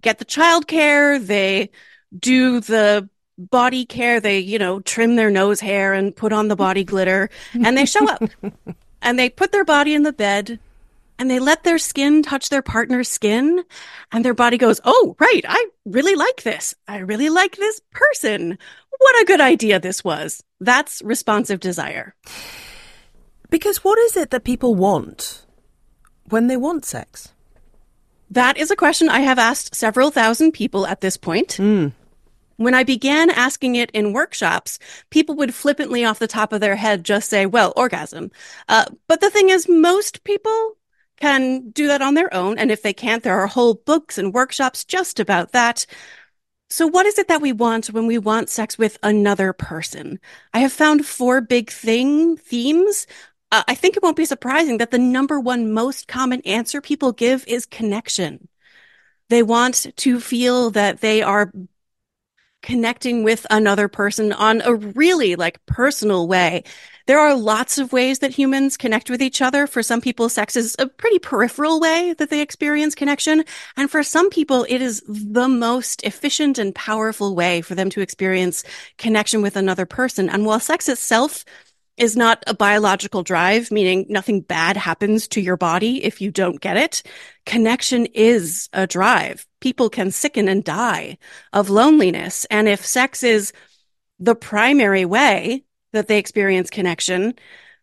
get 0.00 0.18
the 0.18 0.24
childcare, 0.24 1.24
they 1.24 1.70
do 2.16 2.60
the 2.60 3.08
body 3.38 3.84
care. 3.84 4.20
They, 4.20 4.38
you 4.38 4.58
know, 4.58 4.80
trim 4.80 5.16
their 5.16 5.30
nose 5.30 5.60
hair 5.60 5.92
and 5.92 6.14
put 6.14 6.32
on 6.32 6.48
the 6.48 6.56
body 6.56 6.84
glitter 6.84 7.30
and 7.52 7.76
they 7.76 7.86
show 7.86 8.08
up. 8.08 8.22
and 9.04 9.18
they 9.18 9.28
put 9.30 9.52
their 9.52 9.64
body 9.64 9.94
in 9.94 10.02
the 10.02 10.12
bed 10.12 10.58
and 11.18 11.30
they 11.30 11.38
let 11.38 11.62
their 11.62 11.78
skin 11.78 12.22
touch 12.22 12.48
their 12.48 12.62
partner's 12.62 13.08
skin 13.08 13.62
and 14.10 14.24
their 14.24 14.34
body 14.34 14.58
goes, 14.58 14.80
Oh, 14.84 15.14
right. 15.20 15.44
I 15.46 15.68
really 15.84 16.16
like 16.16 16.42
this. 16.42 16.74
I 16.88 16.98
really 16.98 17.28
like 17.28 17.56
this 17.56 17.80
person. 17.92 18.58
What 18.98 19.22
a 19.22 19.26
good 19.26 19.40
idea 19.40 19.78
this 19.78 20.02
was. 20.02 20.42
That's 20.58 21.02
responsive 21.02 21.60
desire. 21.60 22.14
Because 23.50 23.84
what 23.84 23.98
is 23.98 24.16
it 24.16 24.30
that 24.30 24.42
people 24.42 24.74
want 24.74 25.44
when 26.30 26.48
they 26.48 26.56
want 26.56 26.84
sex? 26.84 27.28
That 28.30 28.56
is 28.56 28.70
a 28.70 28.76
question 28.76 29.08
I 29.08 29.20
have 29.20 29.38
asked 29.38 29.74
several 29.76 30.10
thousand 30.10 30.52
people 30.52 30.86
at 30.86 31.00
this 31.00 31.16
point. 31.16 31.50
Mm. 31.58 31.92
When 32.56 32.74
I 32.74 32.84
began 32.84 33.30
asking 33.30 33.76
it 33.76 33.90
in 33.92 34.12
workshops, 34.12 34.78
people 35.10 35.34
would 35.36 35.54
flippantly 35.54 36.04
off 36.04 36.18
the 36.18 36.26
top 36.26 36.52
of 36.52 36.60
their 36.60 36.76
head 36.76 37.04
just 37.04 37.28
say, 37.30 37.46
well, 37.46 37.72
orgasm. 37.76 38.30
Uh, 38.68 38.84
but 39.08 39.20
the 39.20 39.30
thing 39.30 39.48
is, 39.48 39.68
most 39.68 40.24
people 40.24 40.76
can 41.16 41.70
do 41.70 41.86
that 41.86 42.02
on 42.02 42.14
their 42.14 42.32
own. 42.34 42.58
And 42.58 42.70
if 42.70 42.82
they 42.82 42.92
can't, 42.92 43.22
there 43.22 43.38
are 43.40 43.46
whole 43.46 43.74
books 43.74 44.18
and 44.18 44.34
workshops 44.34 44.84
just 44.84 45.20
about 45.20 45.52
that. 45.52 45.86
So 46.70 46.86
what 46.86 47.06
is 47.06 47.18
it 47.18 47.28
that 47.28 47.42
we 47.42 47.52
want 47.52 47.86
when 47.86 48.06
we 48.06 48.18
want 48.18 48.48
sex 48.48 48.76
with 48.76 48.98
another 49.02 49.52
person? 49.52 50.18
I 50.52 50.60
have 50.60 50.72
found 50.72 51.06
four 51.06 51.40
big 51.40 51.70
thing 51.70 52.36
themes. 52.36 53.06
uh, 53.52 53.62
I 53.68 53.74
think 53.76 53.96
it 53.96 54.02
won't 54.02 54.16
be 54.16 54.24
surprising 54.24 54.78
that 54.78 54.90
the 54.90 54.98
number 54.98 55.38
one 55.38 55.72
most 55.72 56.08
common 56.08 56.40
answer 56.42 56.80
people 56.80 57.12
give 57.12 57.44
is 57.46 57.66
connection. 57.66 58.48
They 59.28 59.42
want 59.42 59.86
to 59.96 60.20
feel 60.20 60.70
that 60.70 61.00
they 61.00 61.22
are 61.22 61.52
connecting 62.64 63.22
with 63.22 63.46
another 63.50 63.88
person 63.88 64.32
on 64.32 64.62
a 64.62 64.74
really 64.74 65.36
like 65.36 65.64
personal 65.66 66.26
way. 66.26 66.64
There 67.06 67.20
are 67.20 67.36
lots 67.36 67.76
of 67.76 67.92
ways 67.92 68.20
that 68.20 68.30
humans 68.30 68.78
connect 68.78 69.10
with 69.10 69.20
each 69.20 69.42
other. 69.42 69.66
For 69.66 69.82
some 69.82 70.00
people, 70.00 70.30
sex 70.30 70.56
is 70.56 70.74
a 70.78 70.86
pretty 70.86 71.18
peripheral 71.18 71.78
way 71.78 72.14
that 72.14 72.30
they 72.30 72.40
experience 72.40 72.94
connection. 72.94 73.44
And 73.76 73.90
for 73.90 74.02
some 74.02 74.30
people, 74.30 74.64
it 74.66 74.80
is 74.80 75.02
the 75.06 75.46
most 75.46 76.02
efficient 76.04 76.58
and 76.58 76.74
powerful 76.74 77.36
way 77.36 77.60
for 77.60 77.74
them 77.74 77.90
to 77.90 78.00
experience 78.00 78.64
connection 78.96 79.42
with 79.42 79.56
another 79.56 79.84
person. 79.84 80.30
And 80.30 80.46
while 80.46 80.58
sex 80.58 80.88
itself 80.88 81.44
is 81.98 82.16
not 82.16 82.42
a 82.46 82.54
biological 82.54 83.22
drive, 83.22 83.70
meaning 83.70 84.06
nothing 84.08 84.40
bad 84.40 84.78
happens 84.78 85.28
to 85.28 85.40
your 85.42 85.58
body 85.58 86.02
if 86.02 86.22
you 86.22 86.30
don't 86.30 86.60
get 86.60 86.78
it. 86.78 87.02
Connection 87.44 88.06
is 88.06 88.70
a 88.72 88.86
drive. 88.86 89.46
People 89.64 89.88
can 89.88 90.10
sicken 90.10 90.46
and 90.46 90.62
die 90.62 91.16
of 91.54 91.70
loneliness. 91.70 92.44
And 92.50 92.68
if 92.68 92.84
sex 92.84 93.22
is 93.22 93.54
the 94.18 94.34
primary 94.34 95.06
way 95.06 95.64
that 95.94 96.06
they 96.06 96.18
experience 96.18 96.68
connection, 96.68 97.32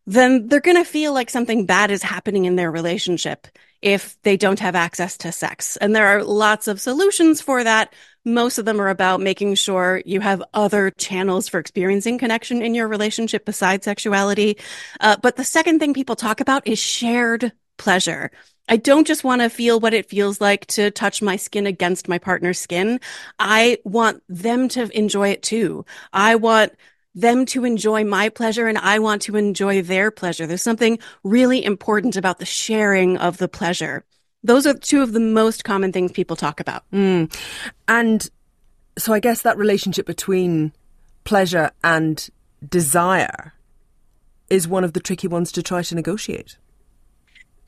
then 0.05 0.47
they're 0.47 0.59
going 0.59 0.77
to 0.77 0.85
feel 0.85 1.11
like 1.11 1.31
something 1.31 1.65
bad 1.65 1.89
is 1.89 2.03
happening 2.03 2.45
in 2.45 2.55
their 2.55 2.69
relationship 2.69 3.47
if 3.81 4.15
they 4.21 4.37
don't 4.37 4.59
have 4.59 4.75
access 4.75 5.17
to 5.17 5.31
sex. 5.31 5.75
And 5.77 5.95
there 5.95 6.05
are 6.05 6.23
lots 6.23 6.67
of 6.67 6.79
solutions 6.79 7.41
for 7.41 7.63
that. 7.63 7.95
Most 8.25 8.59
of 8.59 8.65
them 8.65 8.79
are 8.79 8.89
about 8.89 9.19
making 9.19 9.55
sure 9.55 10.03
you 10.05 10.21
have 10.21 10.43
other 10.53 10.91
channels 10.91 11.49
for 11.49 11.59
experiencing 11.59 12.19
connection 12.19 12.61
in 12.61 12.75
your 12.75 12.87
relationship 12.87 13.43
besides 13.43 13.85
sexuality. 13.85 14.59
Uh, 14.99 15.17
but 15.19 15.35
the 15.35 15.43
second 15.43 15.79
thing 15.79 15.95
people 15.95 16.15
talk 16.15 16.41
about 16.41 16.67
is 16.67 16.77
shared 16.77 17.53
pleasure. 17.79 18.29
I 18.71 18.77
don't 18.77 19.05
just 19.05 19.25
want 19.25 19.41
to 19.41 19.49
feel 19.49 19.81
what 19.81 19.93
it 19.93 20.07
feels 20.07 20.39
like 20.39 20.65
to 20.67 20.91
touch 20.91 21.21
my 21.21 21.35
skin 21.35 21.67
against 21.67 22.07
my 22.07 22.17
partner's 22.17 22.57
skin. 22.57 23.01
I 23.37 23.79
want 23.83 24.23
them 24.29 24.69
to 24.69 24.89
enjoy 24.97 25.27
it 25.27 25.43
too. 25.43 25.85
I 26.13 26.35
want 26.35 26.71
them 27.13 27.45
to 27.47 27.65
enjoy 27.65 28.05
my 28.05 28.29
pleasure 28.29 28.67
and 28.67 28.77
I 28.77 28.99
want 28.99 29.23
to 29.23 29.35
enjoy 29.35 29.81
their 29.81 30.09
pleasure. 30.09 30.47
There's 30.47 30.61
something 30.61 30.99
really 31.25 31.65
important 31.65 32.15
about 32.15 32.39
the 32.39 32.45
sharing 32.45 33.17
of 33.17 33.39
the 33.39 33.49
pleasure. 33.49 34.05
Those 34.41 34.65
are 34.65 34.73
two 34.73 35.01
of 35.01 35.11
the 35.11 35.19
most 35.19 35.65
common 35.65 35.91
things 35.91 36.13
people 36.13 36.37
talk 36.37 36.61
about. 36.61 36.89
Mm. 36.93 37.29
And 37.89 38.29
so 38.97 39.11
I 39.11 39.19
guess 39.19 39.41
that 39.41 39.57
relationship 39.57 40.05
between 40.05 40.71
pleasure 41.25 41.71
and 41.83 42.25
desire 42.65 43.51
is 44.49 44.65
one 44.65 44.85
of 44.85 44.93
the 44.93 45.01
tricky 45.01 45.27
ones 45.27 45.51
to 45.51 45.61
try 45.61 45.81
to 45.81 45.93
negotiate. 45.93 46.55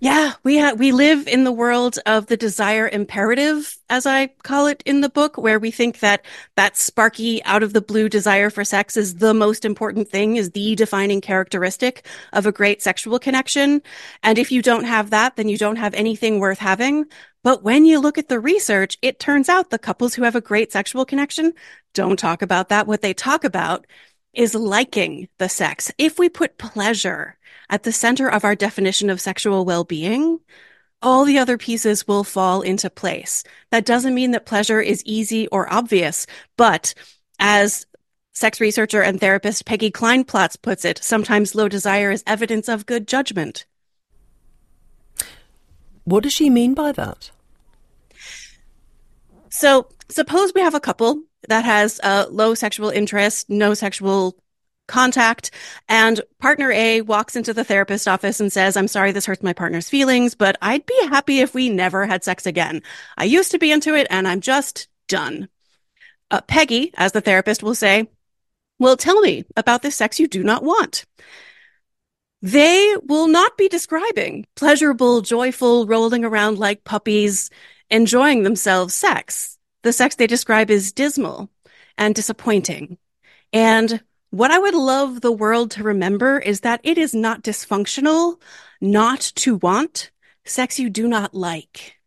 Yeah, 0.03 0.33
we 0.43 0.60
ha- 0.60 0.74
we 0.74 0.91
live 0.91 1.29
in 1.29 1.45
the 1.45 1.51
world 1.53 1.98
of 2.05 2.25
the 2.27 2.36
desire 2.36 2.89
imperative, 2.89 3.77
as 3.89 4.05
I 4.05 4.27
call 4.43 4.67
it 4.67 4.83
in 4.86 5.00
the 5.00 5.07
book, 5.07 5.38
where 5.38 5.60
we 5.60 5.72
think 5.72 6.00
that 6.00 6.25
that 6.57 6.75
sparky, 6.75 7.41
out 7.45 7.63
of 7.63 7.72
the 7.72 7.79
blue 7.79 8.10
desire 8.10 8.50
for 8.50 8.65
sex 8.65 8.98
is 8.98 9.15
the 9.15 9.33
most 9.33 9.63
important 9.63 10.10
thing, 10.10 10.36
is 10.36 10.51
the 10.51 10.75
defining 10.75 11.22
characteristic 11.22 12.05
of 12.33 12.45
a 12.45 12.51
great 12.51 12.81
sexual 12.81 13.17
connection. 13.17 13.81
And 14.24 14.38
if 14.38 14.51
you 14.51 14.62
don't 14.62 14.83
have 14.83 15.10
that, 15.12 15.38
then 15.38 15.48
you 15.48 15.57
don't 15.57 15.77
have 15.77 15.93
anything 15.93 16.41
worth 16.41 16.60
having. 16.60 17.05
But 17.41 17.63
when 17.63 17.86
you 17.86 18.00
look 18.01 18.17
at 18.17 18.27
the 18.27 18.41
research, 18.41 18.98
it 19.01 19.22
turns 19.22 19.48
out 19.48 19.69
the 19.69 19.79
couples 19.79 20.15
who 20.15 20.24
have 20.24 20.36
a 20.36 20.41
great 20.41 20.74
sexual 20.74 21.05
connection 21.05 21.53
don't 21.93 22.19
talk 22.19 22.41
about 22.41 22.67
that. 22.69 22.88
What 22.88 23.01
they 23.01 23.13
talk 23.13 23.45
about 23.45 23.88
is 24.33 24.53
liking 24.55 25.29
the 25.38 25.48
sex. 25.48 25.91
If 25.98 26.19
we 26.19 26.27
put 26.27 26.57
pleasure 26.57 27.38
at 27.73 27.81
the 27.81 27.91
center 27.91 28.29
of 28.29 28.45
our 28.45 28.53
definition 28.53 29.09
of 29.09 29.19
sexual 29.19 29.65
well-being, 29.65 30.39
all 31.01 31.25
the 31.25 31.39
other 31.39 31.57
pieces 31.57 32.07
will 32.07 32.23
fall 32.23 32.61
into 32.61 32.87
place. 32.87 33.43
That 33.71 33.83
doesn't 33.83 34.13
mean 34.13 34.29
that 34.31 34.45
pleasure 34.45 34.79
is 34.79 35.03
easy 35.07 35.47
or 35.47 35.73
obvious, 35.73 36.27
but 36.55 36.93
as 37.39 37.87
sex 38.31 38.61
researcher 38.61 39.01
and 39.01 39.19
therapist 39.19 39.65
Peggy 39.65 39.89
Kleinplatz 39.89 40.61
puts 40.61 40.85
it, 40.85 41.03
sometimes 41.03 41.55
low 41.55 41.67
desire 41.67 42.11
is 42.11 42.23
evidence 42.27 42.69
of 42.69 42.85
good 42.85 43.07
judgment. 43.07 43.65
What 46.03 46.21
does 46.21 46.33
she 46.33 46.51
mean 46.51 46.75
by 46.75 46.91
that? 46.91 47.31
So, 49.49 49.87
suppose 50.09 50.53
we 50.53 50.61
have 50.61 50.75
a 50.75 50.79
couple 50.79 51.23
that 51.49 51.65
has 51.65 51.99
a 52.03 52.27
low 52.29 52.53
sexual 52.53 52.89
interest, 52.91 53.49
no 53.49 53.73
sexual 53.73 54.37
contact 54.87 55.51
and 55.87 56.21
partner 56.39 56.71
A 56.71 57.01
walks 57.01 57.35
into 57.35 57.53
the 57.53 57.63
therapist 57.63 58.07
office 58.07 58.39
and 58.39 58.51
says, 58.51 58.75
I'm 58.75 58.87
sorry 58.87 59.11
this 59.11 59.25
hurts 59.25 59.43
my 59.43 59.53
partner's 59.53 59.89
feelings, 59.89 60.35
but 60.35 60.57
I'd 60.61 60.85
be 60.85 60.99
happy 61.07 61.39
if 61.39 61.53
we 61.53 61.69
never 61.69 62.05
had 62.05 62.23
sex 62.23 62.45
again. 62.45 62.81
I 63.17 63.25
used 63.25 63.51
to 63.51 63.59
be 63.59 63.71
into 63.71 63.95
it 63.95 64.07
and 64.09 64.27
I'm 64.27 64.41
just 64.41 64.87
done. 65.07 65.49
Uh, 66.31 66.41
Peggy, 66.41 66.91
as 66.95 67.11
the 67.11 67.21
therapist 67.21 67.63
will 67.63 67.75
say, 67.75 68.09
well, 68.79 68.97
tell 68.97 69.21
me 69.21 69.45
about 69.55 69.81
the 69.81 69.91
sex 69.91 70.19
you 70.19 70.27
do 70.27 70.43
not 70.43 70.63
want. 70.63 71.05
They 72.41 72.95
will 73.03 73.27
not 73.27 73.57
be 73.57 73.69
describing 73.69 74.45
pleasurable, 74.55 75.21
joyful, 75.21 75.87
rolling 75.87 76.25
around 76.25 76.59
like 76.59 76.83
puppies, 76.83 77.49
enjoying 77.89 78.43
themselves 78.43 78.93
sex. 78.93 79.57
The 79.83 79.93
sex 79.93 80.15
they 80.15 80.27
describe 80.27 80.69
is 80.69 80.91
dismal 80.91 81.49
and 81.97 82.13
disappointing. 82.13 82.97
And 83.53 84.03
what 84.33 84.49
I 84.49 84.57
would 84.57 84.73
love 84.73 85.21
the 85.21 85.31
world 85.31 85.69
to 85.71 85.83
remember 85.83 86.39
is 86.39 86.61
that 86.61 86.81
it 86.83 86.97
is 86.97 87.13
not 87.13 87.43
dysfunctional 87.43 88.41
not 88.81 89.21
to 89.35 89.57
want 89.57 90.09
sex 90.43 90.79
you 90.79 90.89
do 90.89 91.07
not 91.07 91.35
like. 91.35 91.97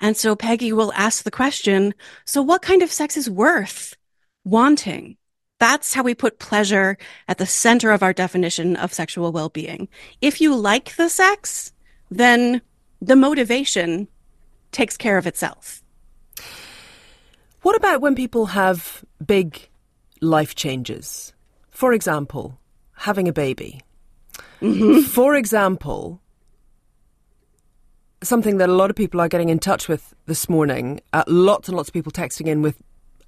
And 0.00 0.16
so 0.16 0.36
Peggy 0.36 0.72
will 0.72 0.92
ask 0.94 1.24
the 1.24 1.32
question, 1.32 1.92
so 2.24 2.42
what 2.42 2.62
kind 2.62 2.80
of 2.80 2.92
sex 2.92 3.16
is 3.16 3.28
worth 3.28 3.96
wanting? 4.44 5.16
That's 5.58 5.94
how 5.94 6.04
we 6.04 6.14
put 6.14 6.38
pleasure 6.38 6.96
at 7.26 7.38
the 7.38 7.44
center 7.46 7.90
of 7.90 8.04
our 8.04 8.12
definition 8.12 8.76
of 8.76 8.92
sexual 8.92 9.32
well-being. 9.32 9.88
If 10.20 10.40
you 10.40 10.54
like 10.54 10.94
the 10.94 11.08
sex, 11.08 11.72
then 12.08 12.62
the 13.02 13.16
motivation 13.16 14.06
takes 14.70 14.96
care 14.96 15.18
of 15.18 15.26
itself. 15.26 15.82
What 17.62 17.74
about 17.74 18.00
when 18.00 18.14
people 18.14 18.46
have 18.46 19.04
big 19.26 19.68
life 20.20 20.54
changes? 20.54 21.33
For 21.74 21.92
example, 21.92 22.58
having 22.96 23.28
a 23.28 23.32
baby. 23.32 23.80
Mm-hmm. 24.62 25.00
For 25.00 25.34
example, 25.34 26.20
something 28.22 28.58
that 28.58 28.68
a 28.68 28.72
lot 28.72 28.90
of 28.90 28.96
people 28.96 29.20
are 29.20 29.28
getting 29.28 29.48
in 29.48 29.58
touch 29.58 29.88
with 29.88 30.14
this 30.26 30.48
morning, 30.48 31.00
uh, 31.12 31.24
lots 31.26 31.68
and 31.68 31.76
lots 31.76 31.88
of 31.88 31.92
people 31.92 32.12
texting 32.12 32.46
in 32.46 32.62
with 32.62 32.76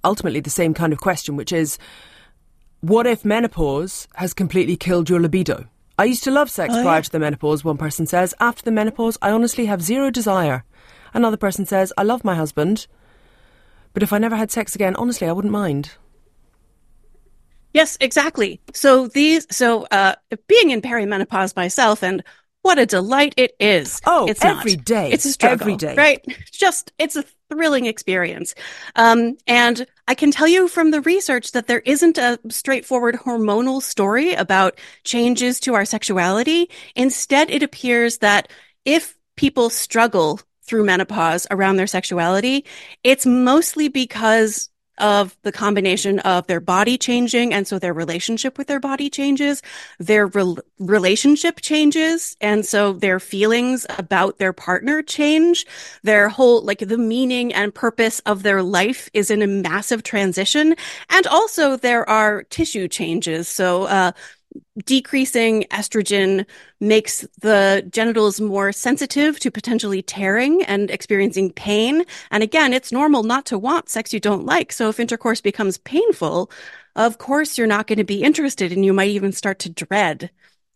ultimately 0.03 0.39
the 0.39 0.49
same 0.49 0.73
kind 0.73 0.93
of 0.93 0.99
question, 0.99 1.35
which 1.35 1.51
is 1.51 1.77
what 2.79 3.05
if 3.05 3.25
menopause 3.25 4.07
has 4.15 4.33
completely 4.33 4.77
killed 4.77 5.09
your 5.09 5.19
libido? 5.19 5.65
I 5.99 6.05
used 6.05 6.23
to 6.23 6.31
love 6.31 6.49
sex 6.49 6.73
oh, 6.73 6.83
prior 6.83 6.99
yeah. 6.99 7.01
to 7.01 7.11
the 7.11 7.19
menopause, 7.19 7.65
one 7.65 7.77
person 7.77 8.07
says. 8.07 8.33
After 8.39 8.63
the 8.63 8.71
menopause, 8.71 9.17
I 9.21 9.31
honestly 9.31 9.65
have 9.65 9.81
zero 9.81 10.09
desire. 10.09 10.63
Another 11.13 11.37
person 11.37 11.65
says, 11.65 11.91
I 11.97 12.03
love 12.03 12.23
my 12.23 12.35
husband, 12.35 12.87
but 13.93 14.03
if 14.03 14.13
I 14.13 14.19
never 14.19 14.37
had 14.37 14.51
sex 14.51 14.73
again, 14.73 14.95
honestly, 14.95 15.27
I 15.27 15.33
wouldn't 15.33 15.51
mind. 15.51 15.91
Yes, 17.77 17.95
exactly. 18.01 18.59
So 18.73 19.07
these, 19.07 19.45
so 19.51 19.83
uh, 19.91 20.15
being 20.47 20.71
in 20.71 20.81
perimenopause 20.81 21.55
myself, 21.55 22.01
and 22.01 22.23
what 22.63 22.79
a 22.79 22.87
delight 22.87 23.35
it 23.37 23.51
is. 23.59 24.01
Oh, 24.07 24.27
it's 24.27 24.43
every 24.43 24.77
not. 24.77 24.85
day. 24.85 25.11
It's 25.11 25.25
a 25.25 25.31
struggle, 25.31 25.61
every 25.61 25.75
day, 25.75 25.93
right? 25.95 26.25
Just 26.51 26.91
it's 26.97 27.15
a 27.15 27.23
thrilling 27.51 27.85
experience. 27.85 28.55
Um, 28.95 29.37
and 29.45 29.85
I 30.07 30.15
can 30.15 30.31
tell 30.31 30.47
you 30.47 30.67
from 30.67 30.89
the 30.89 31.01
research 31.01 31.51
that 31.51 31.67
there 31.67 31.81
isn't 31.81 32.17
a 32.17 32.39
straightforward 32.49 33.13
hormonal 33.13 33.79
story 33.79 34.33
about 34.33 34.79
changes 35.03 35.59
to 35.59 35.75
our 35.75 35.85
sexuality. 35.85 36.71
Instead, 36.95 37.51
it 37.51 37.61
appears 37.61 38.17
that 38.17 38.51
if 38.85 39.15
people 39.35 39.69
struggle 39.69 40.39
through 40.63 40.83
menopause 40.83 41.45
around 41.51 41.75
their 41.75 41.85
sexuality, 41.85 42.65
it's 43.03 43.27
mostly 43.27 43.87
because 43.87 44.71
of 44.97 45.37
the 45.43 45.51
combination 45.51 46.19
of 46.19 46.47
their 46.47 46.59
body 46.59 46.97
changing 46.97 47.53
and 47.53 47.67
so 47.67 47.79
their 47.79 47.93
relationship 47.93 48.57
with 48.57 48.67
their 48.67 48.79
body 48.79 49.09
changes 49.09 49.61
their 49.99 50.27
re- 50.27 50.55
relationship 50.79 51.61
changes 51.61 52.35
and 52.41 52.65
so 52.65 52.93
their 52.93 53.19
feelings 53.19 53.85
about 53.97 54.37
their 54.37 54.53
partner 54.53 55.01
change. 55.01 55.65
Their 56.03 56.29
whole 56.29 56.61
like 56.61 56.79
the 56.79 56.97
meaning 56.97 57.53
and 57.53 57.73
purpose 57.73 58.19
of 58.21 58.43
their 58.43 58.63
life 58.63 59.09
is 59.13 59.31
in 59.31 59.41
a 59.41 59.47
massive 59.47 60.03
transition 60.03 60.75
and 61.09 61.27
also 61.27 61.77
there 61.77 62.07
are 62.09 62.43
tissue 62.43 62.87
changes. 62.87 63.47
So 63.47 63.83
uh, 63.83 64.11
decreasing 64.85 65.63
estrogen 65.71 66.45
makes 66.79 67.25
the 67.41 67.87
genitals 67.89 68.39
more 68.39 68.71
sensitive 68.71 69.39
to 69.39 69.51
potentially 69.51 70.01
tearing 70.01 70.63
and 70.63 70.89
experiencing 70.89 71.51
pain. 71.51 72.05
And 72.31 72.43
again, 72.43 72.73
it's 72.73 72.91
normal 72.91 73.23
not 73.23 73.45
to 73.47 73.57
want 73.57 73.89
sex 73.89 74.13
you 74.13 74.19
don't 74.19 74.45
like. 74.45 74.71
So 74.71 74.89
if 74.89 74.99
intercourse 74.99 75.41
becomes 75.41 75.77
painful, 75.79 76.51
of 76.95 77.17
course 77.17 77.57
you're 77.57 77.67
not 77.67 77.87
going 77.87 77.97
to 77.97 78.03
be 78.03 78.23
interested 78.23 78.71
and 78.71 78.85
you 78.85 78.93
might 78.93 79.09
even 79.09 79.31
start 79.31 79.59
to 79.59 79.69
dread 79.69 80.29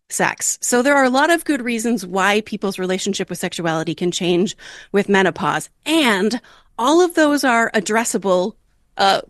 sex. 0.08 0.58
So 0.60 0.82
there 0.82 0.96
are 0.96 1.04
a 1.04 1.10
lot 1.10 1.30
of 1.30 1.44
good 1.44 1.62
reasons 1.62 2.04
why 2.04 2.42
people's 2.42 2.78
relationship 2.78 3.30
with 3.30 3.38
sexuality 3.38 3.94
can 3.94 4.10
change 4.10 4.56
with 4.92 5.08
menopause. 5.08 5.70
And 5.86 6.40
all 6.78 7.00
of 7.00 7.14
those 7.14 7.44
are 7.44 7.70
addressable 7.72 8.54
uh, 8.96 9.22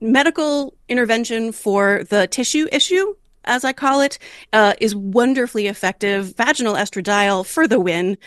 medical 0.00 0.76
intervention 0.88 1.52
for 1.52 2.04
the 2.08 2.26
tissue 2.26 2.66
issue, 2.72 3.14
as 3.44 3.64
I 3.64 3.72
call 3.72 4.00
it, 4.00 4.18
uh, 4.52 4.74
is 4.80 4.94
wonderfully 4.94 5.66
effective. 5.66 6.36
Vaginal 6.36 6.74
estradiol 6.74 7.46
for 7.46 7.66
the 7.66 7.80
win. 7.80 8.18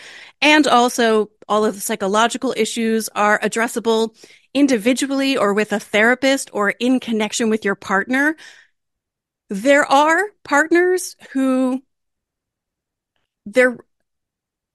And 0.42 0.68
also 0.68 1.30
all 1.48 1.66
of 1.66 1.76
the 1.76 1.82
psychological 1.82 2.54
issues 2.58 3.10
are 3.10 3.40
addressable 3.40 4.16
individually 4.54 5.38
or 5.38 5.54
with 5.54 5.72
a 5.72 5.80
therapist 5.80 6.50
or 6.54 6.72
in 6.72 7.00
connection 7.00 7.50
with 7.50 7.64
your 7.64 7.76
partner. 7.76 8.36
There 9.50 9.86
are 9.86 10.22
partners 10.44 11.16
who 11.32 11.84
their 13.46 13.78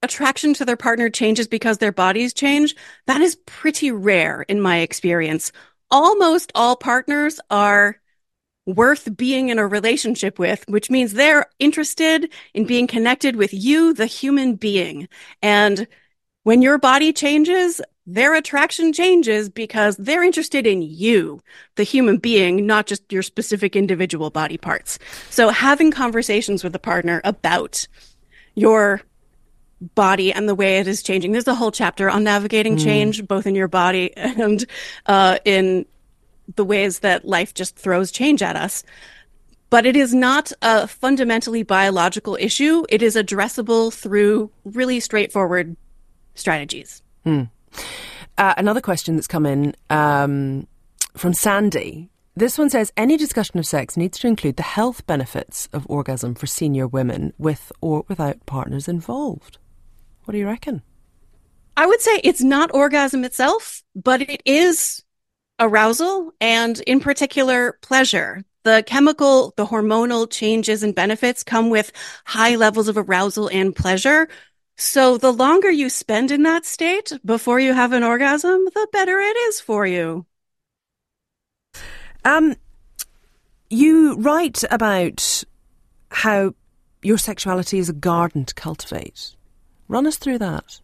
attraction 0.02 0.54
to 0.54 0.64
their 0.64 0.76
partner 0.76 1.08
changes 1.08 1.48
because 1.48 1.78
their 1.78 1.92
bodies 1.92 2.32
change. 2.34 2.76
That 3.06 3.20
is 3.20 3.36
pretty 3.46 3.90
rare 3.90 4.42
in 4.42 4.60
my 4.60 4.78
experience 4.78 5.52
almost 5.90 6.52
all 6.54 6.76
partners 6.76 7.40
are 7.50 8.00
worth 8.66 9.16
being 9.16 9.48
in 9.48 9.58
a 9.58 9.66
relationship 9.66 10.38
with, 10.38 10.64
which 10.68 10.90
means 10.90 11.12
they're 11.12 11.46
interested 11.58 12.32
in 12.52 12.66
being 12.66 12.86
connected 12.86 13.36
with 13.36 13.54
you, 13.54 13.94
the 13.94 14.06
human 14.06 14.56
being. 14.56 15.08
And 15.40 15.86
when 16.42 16.62
your 16.62 16.78
body 16.78 17.12
changes, 17.12 17.80
their 18.06 18.34
attraction 18.34 18.92
changes 18.92 19.48
because 19.48 19.96
they're 19.96 20.22
interested 20.22 20.66
in 20.66 20.82
you, 20.82 21.40
the 21.76 21.82
human 21.82 22.18
being, 22.18 22.66
not 22.66 22.86
just 22.86 23.12
your 23.12 23.22
specific 23.22 23.74
individual 23.74 24.30
body 24.30 24.56
parts. 24.56 24.98
So 25.30 25.48
having 25.48 25.90
conversations 25.90 26.62
with 26.62 26.74
a 26.74 26.80
partner 26.80 27.20
about 27.24 27.86
your 28.54 29.02
body 29.80 30.32
and 30.32 30.48
the 30.48 30.54
way 30.54 30.78
it 30.78 30.86
is 30.86 31.02
changing. 31.02 31.32
There's 31.32 31.46
a 31.46 31.54
whole 31.54 31.70
chapter 31.70 32.08
on 32.08 32.24
navigating 32.24 32.76
mm. 32.76 32.84
change, 32.84 33.26
both 33.26 33.46
in 33.46 33.54
your 33.54 33.68
body 33.68 34.16
and 34.16 34.64
uh, 35.06 35.38
in 35.44 35.86
the 36.54 36.64
ways 36.64 37.00
that 37.00 37.24
life 37.24 37.54
just 37.54 37.76
throws 37.76 38.10
change 38.10 38.42
at 38.42 38.56
us. 38.56 38.84
But 39.68 39.84
it 39.84 39.96
is 39.96 40.14
not 40.14 40.52
a 40.62 40.86
fundamentally 40.86 41.64
biological 41.64 42.36
issue. 42.40 42.84
It 42.88 43.02
is 43.02 43.16
addressable 43.16 43.92
through 43.92 44.50
really 44.64 45.00
straightforward 45.00 45.76
strategies. 46.34 47.02
Hmm. 47.24 47.44
Uh, 48.38 48.54
another 48.56 48.80
question 48.80 49.16
that's 49.16 49.26
come 49.26 49.44
in 49.44 49.74
um, 49.90 50.68
from 51.16 51.34
Sandy. 51.34 52.10
This 52.36 52.58
one 52.58 52.68
says 52.70 52.92
any 52.96 53.16
discussion 53.16 53.58
of 53.58 53.66
sex 53.66 53.96
needs 53.96 54.18
to 54.18 54.28
include 54.28 54.56
the 54.56 54.62
health 54.62 55.06
benefits 55.06 55.68
of 55.72 55.86
orgasm 55.88 56.34
for 56.34 56.46
senior 56.46 56.86
women 56.86 57.32
with 57.38 57.72
or 57.80 58.04
without 58.08 58.44
partners 58.44 58.88
involved. 58.88 59.58
What 60.26 60.32
do 60.32 60.38
you 60.38 60.46
reckon? 60.46 60.82
I 61.76 61.86
would 61.86 62.00
say 62.00 62.20
it's 62.24 62.42
not 62.42 62.74
orgasm 62.74 63.24
itself, 63.24 63.84
but 63.94 64.20
it 64.22 64.42
is 64.44 65.04
arousal 65.60 66.32
and, 66.40 66.80
in 66.80 66.98
particular, 66.98 67.78
pleasure. 67.80 68.44
The 68.64 68.82
chemical, 68.84 69.54
the 69.56 69.66
hormonal 69.66 70.28
changes 70.28 70.82
and 70.82 70.96
benefits 70.96 71.44
come 71.44 71.70
with 71.70 71.92
high 72.24 72.56
levels 72.56 72.88
of 72.88 72.98
arousal 72.98 73.48
and 73.48 73.74
pleasure. 73.74 74.28
So 74.76 75.16
the 75.16 75.32
longer 75.32 75.70
you 75.70 75.88
spend 75.88 76.32
in 76.32 76.42
that 76.42 76.66
state 76.66 77.12
before 77.24 77.60
you 77.60 77.72
have 77.72 77.92
an 77.92 78.02
orgasm, 78.02 78.64
the 78.74 78.88
better 78.90 79.20
it 79.20 79.36
is 79.36 79.60
for 79.60 79.86
you. 79.86 80.26
Um, 82.24 82.56
you 83.70 84.16
write 84.16 84.64
about 84.72 85.44
how 86.10 86.54
your 87.00 87.18
sexuality 87.18 87.78
is 87.78 87.88
a 87.88 87.92
garden 87.92 88.44
to 88.44 88.54
cultivate. 88.54 89.36
Run 89.88 90.06
us 90.06 90.16
through 90.16 90.38
that. 90.38 90.80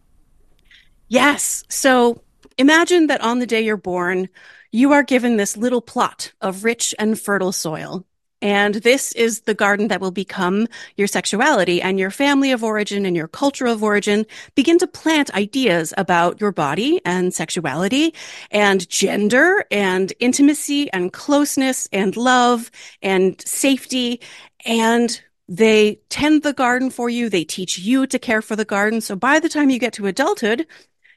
Yes. 1.07 1.63
So 1.69 2.21
imagine 2.57 3.07
that 3.07 3.21
on 3.21 3.39
the 3.39 3.45
day 3.47 3.61
you're 3.61 3.77
born, 3.77 4.29
you 4.71 4.91
are 4.93 5.03
given 5.03 5.37
this 5.37 5.55
little 5.57 5.81
plot 5.81 6.33
of 6.41 6.63
rich 6.63 6.95
and 6.97 7.19
fertile 7.19 7.51
soil. 7.51 8.05
And 8.41 8.75
this 8.75 9.13
is 9.13 9.41
the 9.41 9.53
garden 9.53 9.87
that 9.87 10.01
will 10.01 10.11
become 10.11 10.67
your 10.97 11.07
sexuality 11.07 11.81
and 11.81 11.97
your 11.97 12.11
family 12.11 12.51
of 12.51 12.61
origin 12.61 13.05
and 13.05 13.15
your 13.15 13.29
culture 13.29 13.65
of 13.67 13.81
origin 13.81 14.25
begin 14.53 14.77
to 14.79 14.87
plant 14.87 15.33
ideas 15.33 15.93
about 15.97 16.41
your 16.41 16.51
body 16.51 16.99
and 17.05 17.33
sexuality 17.33 18.13
and 18.51 18.89
gender 18.89 19.63
and 19.71 20.11
intimacy 20.19 20.91
and 20.91 21.13
closeness 21.13 21.87
and 21.93 22.17
love 22.17 22.69
and 23.01 23.41
safety. 23.47 24.19
And 24.65 25.21
they 25.47 25.99
tend 26.09 26.43
the 26.43 26.53
garden 26.53 26.89
for 26.89 27.09
you. 27.09 27.29
They 27.29 27.43
teach 27.43 27.77
you 27.79 28.07
to 28.07 28.19
care 28.19 28.41
for 28.41 28.55
the 28.55 28.65
garden. 28.65 29.01
So 29.01 29.15
by 29.15 29.39
the 29.39 29.49
time 29.49 29.69
you 29.69 29.79
get 29.79 29.93
to 29.93 30.07
adulthood, 30.07 30.65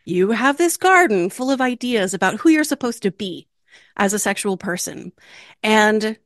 you 0.05 0.31
have 0.31 0.57
this 0.57 0.77
garden 0.77 1.31
full 1.31 1.51
of 1.51 1.61
ideas 1.61 2.15
about 2.15 2.37
who 2.37 2.49
you're 2.49 2.65
supposed 2.65 3.03
to 3.03 3.11
be 3.11 3.47
as 3.97 4.12
a 4.12 4.19
sexual 4.19 4.57
person. 4.57 5.12
And 5.62 6.19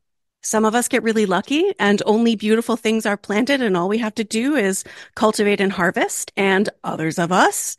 some 0.42 0.64
of 0.64 0.74
us 0.74 0.88
get 0.88 1.02
really 1.02 1.26
lucky 1.26 1.72
and 1.78 2.02
only 2.06 2.36
beautiful 2.36 2.76
things 2.76 3.04
are 3.04 3.16
planted 3.16 3.60
and 3.60 3.76
all 3.76 3.88
we 3.88 3.98
have 3.98 4.14
to 4.14 4.24
do 4.24 4.54
is 4.54 4.84
cultivate 5.14 5.60
and 5.60 5.72
harvest. 5.72 6.32
And 6.36 6.68
others 6.82 7.18
of 7.18 7.32
us, 7.32 7.76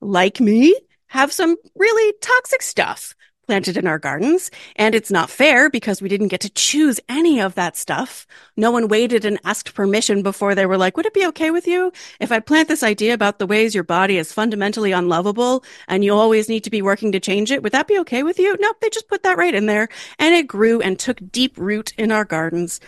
like 0.00 0.40
me, 0.40 0.76
have 1.06 1.32
some 1.32 1.56
really 1.74 2.14
toxic 2.20 2.62
stuff 2.62 3.14
planted 3.46 3.76
in 3.76 3.86
our 3.86 3.98
gardens. 3.98 4.50
And 4.76 4.94
it's 4.94 5.10
not 5.10 5.30
fair 5.30 5.68
because 5.68 6.00
we 6.00 6.08
didn't 6.08 6.28
get 6.28 6.40
to 6.42 6.50
choose 6.50 7.00
any 7.08 7.40
of 7.40 7.54
that 7.54 7.76
stuff. 7.76 8.26
No 8.56 8.70
one 8.70 8.88
waited 8.88 9.24
and 9.24 9.38
asked 9.44 9.74
permission 9.74 10.22
before 10.22 10.54
they 10.54 10.66
were 10.66 10.78
like, 10.78 10.96
would 10.96 11.06
it 11.06 11.14
be 11.14 11.26
okay 11.26 11.50
with 11.50 11.66
you 11.66 11.92
if 12.20 12.30
I 12.32 12.40
plant 12.40 12.68
this 12.68 12.82
idea 12.82 13.14
about 13.14 13.38
the 13.38 13.46
ways 13.46 13.74
your 13.74 13.84
body 13.84 14.18
is 14.18 14.32
fundamentally 14.32 14.92
unlovable 14.92 15.64
and 15.88 16.04
you 16.04 16.14
always 16.14 16.48
need 16.48 16.64
to 16.64 16.70
be 16.70 16.82
working 16.82 17.12
to 17.12 17.20
change 17.20 17.50
it? 17.50 17.62
Would 17.62 17.72
that 17.72 17.88
be 17.88 17.98
okay 18.00 18.22
with 18.22 18.38
you? 18.38 18.56
Nope. 18.60 18.76
They 18.80 18.90
just 18.90 19.08
put 19.08 19.22
that 19.24 19.38
right 19.38 19.54
in 19.54 19.66
there 19.66 19.88
and 20.18 20.34
it 20.34 20.46
grew 20.46 20.80
and 20.80 20.98
took 20.98 21.18
deep 21.30 21.56
root 21.58 21.92
in 21.98 22.12
our 22.12 22.24
gardens. 22.24 22.80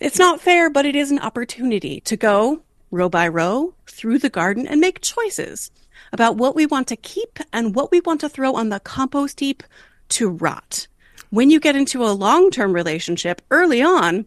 It's 0.00 0.18
not 0.18 0.40
fair, 0.40 0.68
but 0.68 0.84
it 0.86 0.96
is 0.96 1.10
an 1.10 1.20
opportunity 1.20 2.00
to 2.02 2.16
go 2.16 2.62
row 2.90 3.08
by 3.08 3.26
row 3.26 3.74
through 3.86 4.18
the 4.18 4.30
garden 4.30 4.66
and 4.66 4.80
make 4.80 5.00
choices 5.00 5.70
about 6.12 6.36
what 6.36 6.54
we 6.54 6.66
want 6.66 6.88
to 6.88 6.96
keep 6.96 7.38
and 7.52 7.74
what 7.74 7.90
we 7.90 8.00
want 8.00 8.20
to 8.20 8.28
throw 8.28 8.54
on 8.54 8.68
the 8.68 8.80
compost 8.80 9.40
heap 9.40 9.62
to 10.10 10.28
rot. 10.28 10.86
When 11.30 11.50
you 11.50 11.58
get 11.58 11.76
into 11.76 12.04
a 12.04 12.12
long 12.12 12.50
term 12.50 12.72
relationship 12.72 13.40
early 13.50 13.82
on, 13.82 14.26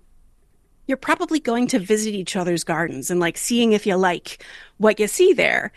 you're 0.88 0.98
probably 0.98 1.40
going 1.40 1.68
to 1.68 1.80
visit 1.80 2.14
each 2.14 2.36
other's 2.36 2.64
gardens 2.64 3.10
and 3.10 3.20
like 3.20 3.38
seeing 3.38 3.74
if 3.74 3.86
you 3.86 3.96
like 3.96 4.44
what 4.78 5.00
you 5.00 5.08
see 5.08 5.34
there. 5.34 5.72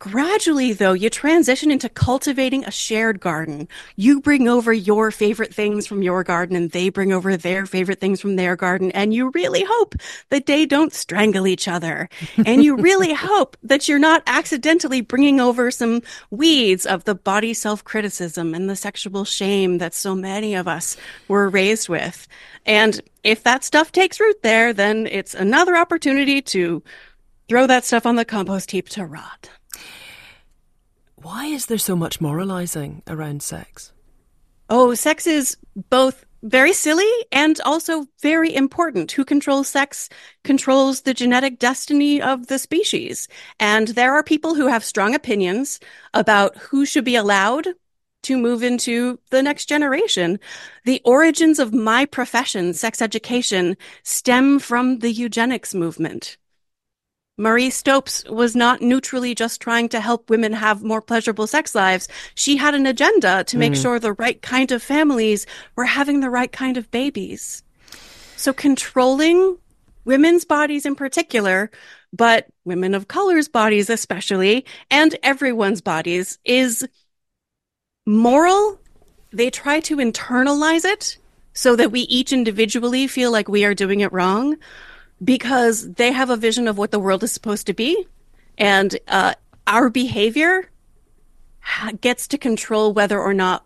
Gradually, 0.00 0.72
though, 0.72 0.94
you 0.94 1.10
transition 1.10 1.70
into 1.70 1.90
cultivating 1.90 2.64
a 2.64 2.70
shared 2.70 3.20
garden. 3.20 3.68
You 3.96 4.22
bring 4.22 4.48
over 4.48 4.72
your 4.72 5.10
favorite 5.10 5.52
things 5.52 5.86
from 5.86 6.02
your 6.02 6.24
garden 6.24 6.56
and 6.56 6.70
they 6.70 6.88
bring 6.88 7.12
over 7.12 7.36
their 7.36 7.66
favorite 7.66 8.00
things 8.00 8.18
from 8.18 8.36
their 8.36 8.56
garden. 8.56 8.90
And 8.92 9.12
you 9.12 9.30
really 9.34 9.62
hope 9.62 9.94
that 10.30 10.46
they 10.46 10.64
don't 10.64 10.94
strangle 10.94 11.46
each 11.46 11.68
other. 11.68 12.08
and 12.46 12.64
you 12.64 12.76
really 12.76 13.12
hope 13.12 13.58
that 13.62 13.88
you're 13.88 13.98
not 13.98 14.22
accidentally 14.26 15.02
bringing 15.02 15.38
over 15.38 15.70
some 15.70 16.00
weeds 16.30 16.86
of 16.86 17.04
the 17.04 17.14
body 17.14 17.52
self 17.52 17.84
criticism 17.84 18.54
and 18.54 18.70
the 18.70 18.76
sexual 18.76 19.26
shame 19.26 19.76
that 19.78 19.92
so 19.92 20.14
many 20.14 20.54
of 20.54 20.66
us 20.66 20.96
were 21.28 21.50
raised 21.50 21.90
with. 21.90 22.26
And 22.64 23.02
if 23.22 23.42
that 23.42 23.64
stuff 23.64 23.92
takes 23.92 24.18
root 24.18 24.42
there, 24.42 24.72
then 24.72 25.06
it's 25.08 25.34
another 25.34 25.76
opportunity 25.76 26.40
to 26.40 26.82
throw 27.50 27.66
that 27.66 27.84
stuff 27.84 28.06
on 28.06 28.16
the 28.16 28.24
compost 28.24 28.70
heap 28.70 28.88
to 28.88 29.04
rot. 29.04 29.50
Why 31.22 31.46
is 31.46 31.66
there 31.66 31.78
so 31.78 31.96
much 31.96 32.20
moralizing 32.20 33.02
around 33.06 33.42
sex? 33.42 33.92
Oh, 34.70 34.94
sex 34.94 35.26
is 35.26 35.56
both 35.90 36.24
very 36.42 36.72
silly 36.72 37.10
and 37.30 37.60
also 37.66 38.06
very 38.22 38.54
important. 38.54 39.12
Who 39.12 39.26
controls 39.26 39.68
sex 39.68 40.08
controls 40.44 41.02
the 41.02 41.12
genetic 41.12 41.58
destiny 41.58 42.22
of 42.22 42.46
the 42.46 42.58
species. 42.58 43.28
And 43.58 43.88
there 43.88 44.14
are 44.14 44.22
people 44.22 44.54
who 44.54 44.68
have 44.68 44.82
strong 44.82 45.14
opinions 45.14 45.78
about 46.14 46.56
who 46.56 46.86
should 46.86 47.04
be 47.04 47.16
allowed 47.16 47.68
to 48.22 48.38
move 48.38 48.62
into 48.62 49.18
the 49.30 49.42
next 49.42 49.66
generation. 49.66 50.40
The 50.86 51.02
origins 51.04 51.58
of 51.58 51.74
my 51.74 52.06
profession, 52.06 52.72
sex 52.72 53.02
education, 53.02 53.76
stem 54.04 54.58
from 54.58 55.00
the 55.00 55.12
eugenics 55.12 55.74
movement. 55.74 56.38
Marie 57.40 57.70
Stopes 57.70 58.22
was 58.28 58.54
not 58.54 58.82
neutrally 58.82 59.34
just 59.34 59.62
trying 59.62 59.88
to 59.88 60.00
help 60.00 60.28
women 60.28 60.52
have 60.52 60.82
more 60.82 61.00
pleasurable 61.00 61.46
sex 61.46 61.74
lives. 61.74 62.06
She 62.34 62.58
had 62.58 62.74
an 62.74 62.84
agenda 62.84 63.44
to 63.44 63.56
make 63.56 63.72
mm. 63.72 63.80
sure 63.80 63.98
the 63.98 64.12
right 64.12 64.40
kind 64.42 64.70
of 64.72 64.82
families 64.82 65.46
were 65.74 65.86
having 65.86 66.20
the 66.20 66.28
right 66.28 66.52
kind 66.52 66.76
of 66.76 66.90
babies. 66.90 67.62
So 68.36 68.52
controlling 68.52 69.56
women's 70.04 70.44
bodies 70.44 70.84
in 70.84 70.94
particular, 70.94 71.70
but 72.12 72.46
women 72.66 72.94
of 72.94 73.08
color's 73.08 73.48
bodies 73.48 73.88
especially, 73.88 74.66
and 74.90 75.16
everyone's 75.22 75.80
bodies 75.80 76.38
is 76.44 76.86
moral. 78.04 78.78
They 79.32 79.48
try 79.48 79.80
to 79.80 79.96
internalize 79.96 80.84
it 80.84 81.16
so 81.54 81.74
that 81.76 81.90
we 81.90 82.00
each 82.02 82.34
individually 82.34 83.06
feel 83.06 83.32
like 83.32 83.48
we 83.48 83.64
are 83.64 83.74
doing 83.74 84.00
it 84.00 84.12
wrong 84.12 84.58
because 85.22 85.92
they 85.92 86.12
have 86.12 86.30
a 86.30 86.36
vision 86.36 86.68
of 86.68 86.78
what 86.78 86.90
the 86.90 87.00
world 87.00 87.22
is 87.22 87.32
supposed 87.32 87.66
to 87.66 87.74
be. 87.74 88.06
And 88.58 88.98
uh, 89.08 89.34
our 89.66 89.90
behavior 89.90 90.70
gets 92.00 92.26
to 92.28 92.38
control 92.38 92.92
whether 92.92 93.20
or 93.20 93.34
not 93.34 93.64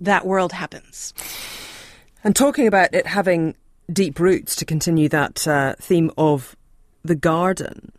that 0.00 0.26
world 0.26 0.52
happens. 0.52 1.14
And 2.24 2.34
talking 2.34 2.66
about 2.66 2.94
it 2.94 3.06
having 3.06 3.54
deep 3.92 4.18
roots, 4.18 4.56
to 4.56 4.64
continue 4.64 5.08
that 5.08 5.46
uh, 5.46 5.74
theme 5.80 6.10
of 6.18 6.56
the 7.04 7.14
garden, 7.14 7.92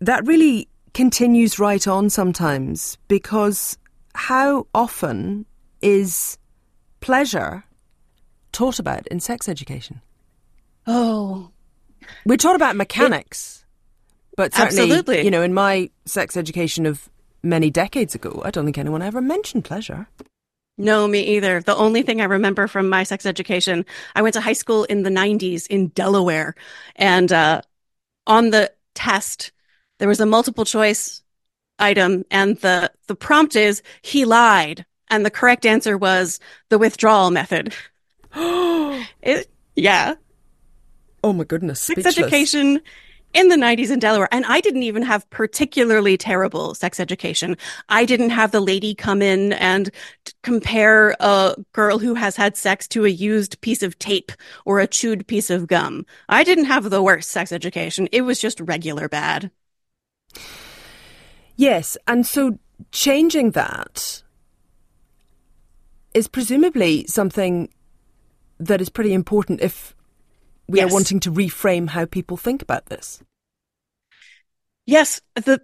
that 0.00 0.26
really 0.26 0.68
continues 0.94 1.58
right 1.58 1.86
on 1.86 2.10
sometimes 2.10 2.98
because 3.08 3.78
how 4.14 4.66
often 4.74 5.46
is 5.80 6.38
pleasure 7.00 7.64
taught 8.52 8.78
about 8.78 9.06
in 9.08 9.20
sex 9.20 9.48
education? 9.48 10.00
Oh. 10.86 11.50
We're 12.24 12.36
taught 12.36 12.56
about 12.56 12.76
mechanics, 12.76 13.64
it, 14.32 14.36
but 14.36 14.54
certainly, 14.54 14.82
absolutely. 14.82 15.24
you 15.24 15.30
know, 15.30 15.42
in 15.42 15.54
my 15.54 15.90
sex 16.04 16.36
education 16.36 16.86
of 16.86 17.08
many 17.42 17.70
decades 17.70 18.14
ago, 18.14 18.42
I 18.44 18.50
don't 18.50 18.64
think 18.64 18.78
anyone 18.78 19.02
ever 19.02 19.20
mentioned 19.20 19.64
pleasure. 19.64 20.08
No, 20.78 21.06
me 21.06 21.20
either. 21.36 21.60
The 21.60 21.76
only 21.76 22.02
thing 22.02 22.20
I 22.20 22.24
remember 22.24 22.66
from 22.66 22.88
my 22.88 23.02
sex 23.02 23.26
education, 23.26 23.84
I 24.14 24.22
went 24.22 24.34
to 24.34 24.40
high 24.40 24.54
school 24.54 24.84
in 24.84 25.02
the 25.02 25.10
90s 25.10 25.66
in 25.66 25.88
Delaware. 25.88 26.54
And 26.96 27.30
uh, 27.30 27.62
on 28.26 28.50
the 28.50 28.72
test, 28.94 29.52
there 29.98 30.08
was 30.08 30.20
a 30.20 30.26
multiple 30.26 30.64
choice 30.64 31.22
item, 31.78 32.24
and 32.30 32.56
the, 32.58 32.90
the 33.06 33.14
prompt 33.14 33.54
is, 33.54 33.82
he 34.00 34.24
lied. 34.24 34.86
And 35.08 35.26
the 35.26 35.30
correct 35.30 35.66
answer 35.66 35.98
was 35.98 36.40
the 36.70 36.78
withdrawal 36.78 37.30
method. 37.30 37.74
it, 38.34 39.50
yeah. 39.76 40.14
Oh 41.24 41.32
my 41.32 41.44
goodness. 41.44 41.80
Sex 41.80 42.04
education 42.06 42.80
in 43.34 43.48
the 43.48 43.56
90s 43.56 43.90
in 43.90 43.98
Delaware. 43.98 44.28
And 44.32 44.44
I 44.46 44.60
didn't 44.60 44.82
even 44.82 45.02
have 45.02 45.28
particularly 45.30 46.16
terrible 46.16 46.74
sex 46.74 47.00
education. 47.00 47.56
I 47.88 48.04
didn't 48.04 48.30
have 48.30 48.50
the 48.50 48.60
lady 48.60 48.94
come 48.94 49.22
in 49.22 49.52
and 49.54 49.90
t- 50.24 50.32
compare 50.42 51.16
a 51.20 51.56
girl 51.72 51.98
who 51.98 52.14
has 52.14 52.36
had 52.36 52.56
sex 52.56 52.86
to 52.88 53.04
a 53.04 53.08
used 53.08 53.60
piece 53.60 53.82
of 53.82 53.98
tape 53.98 54.32
or 54.64 54.80
a 54.80 54.86
chewed 54.86 55.26
piece 55.26 55.50
of 55.50 55.66
gum. 55.66 56.04
I 56.28 56.44
didn't 56.44 56.66
have 56.66 56.90
the 56.90 57.02
worst 57.02 57.30
sex 57.30 57.52
education. 57.52 58.08
It 58.12 58.22
was 58.22 58.38
just 58.38 58.60
regular 58.60 59.08
bad. 59.08 59.50
Yes. 61.56 61.96
And 62.06 62.26
so 62.26 62.58
changing 62.90 63.52
that 63.52 64.22
is 66.14 66.28
presumably 66.28 67.06
something 67.06 67.68
that 68.58 68.80
is 68.80 68.88
pretty 68.88 69.12
important 69.12 69.60
if 69.60 69.94
we 70.68 70.78
yes. 70.78 70.90
are 70.90 70.94
wanting 70.94 71.20
to 71.20 71.32
reframe 71.32 71.88
how 71.88 72.04
people 72.04 72.36
think 72.36 72.62
about 72.62 72.86
this. 72.86 73.22
Yes, 74.86 75.20
the 75.34 75.60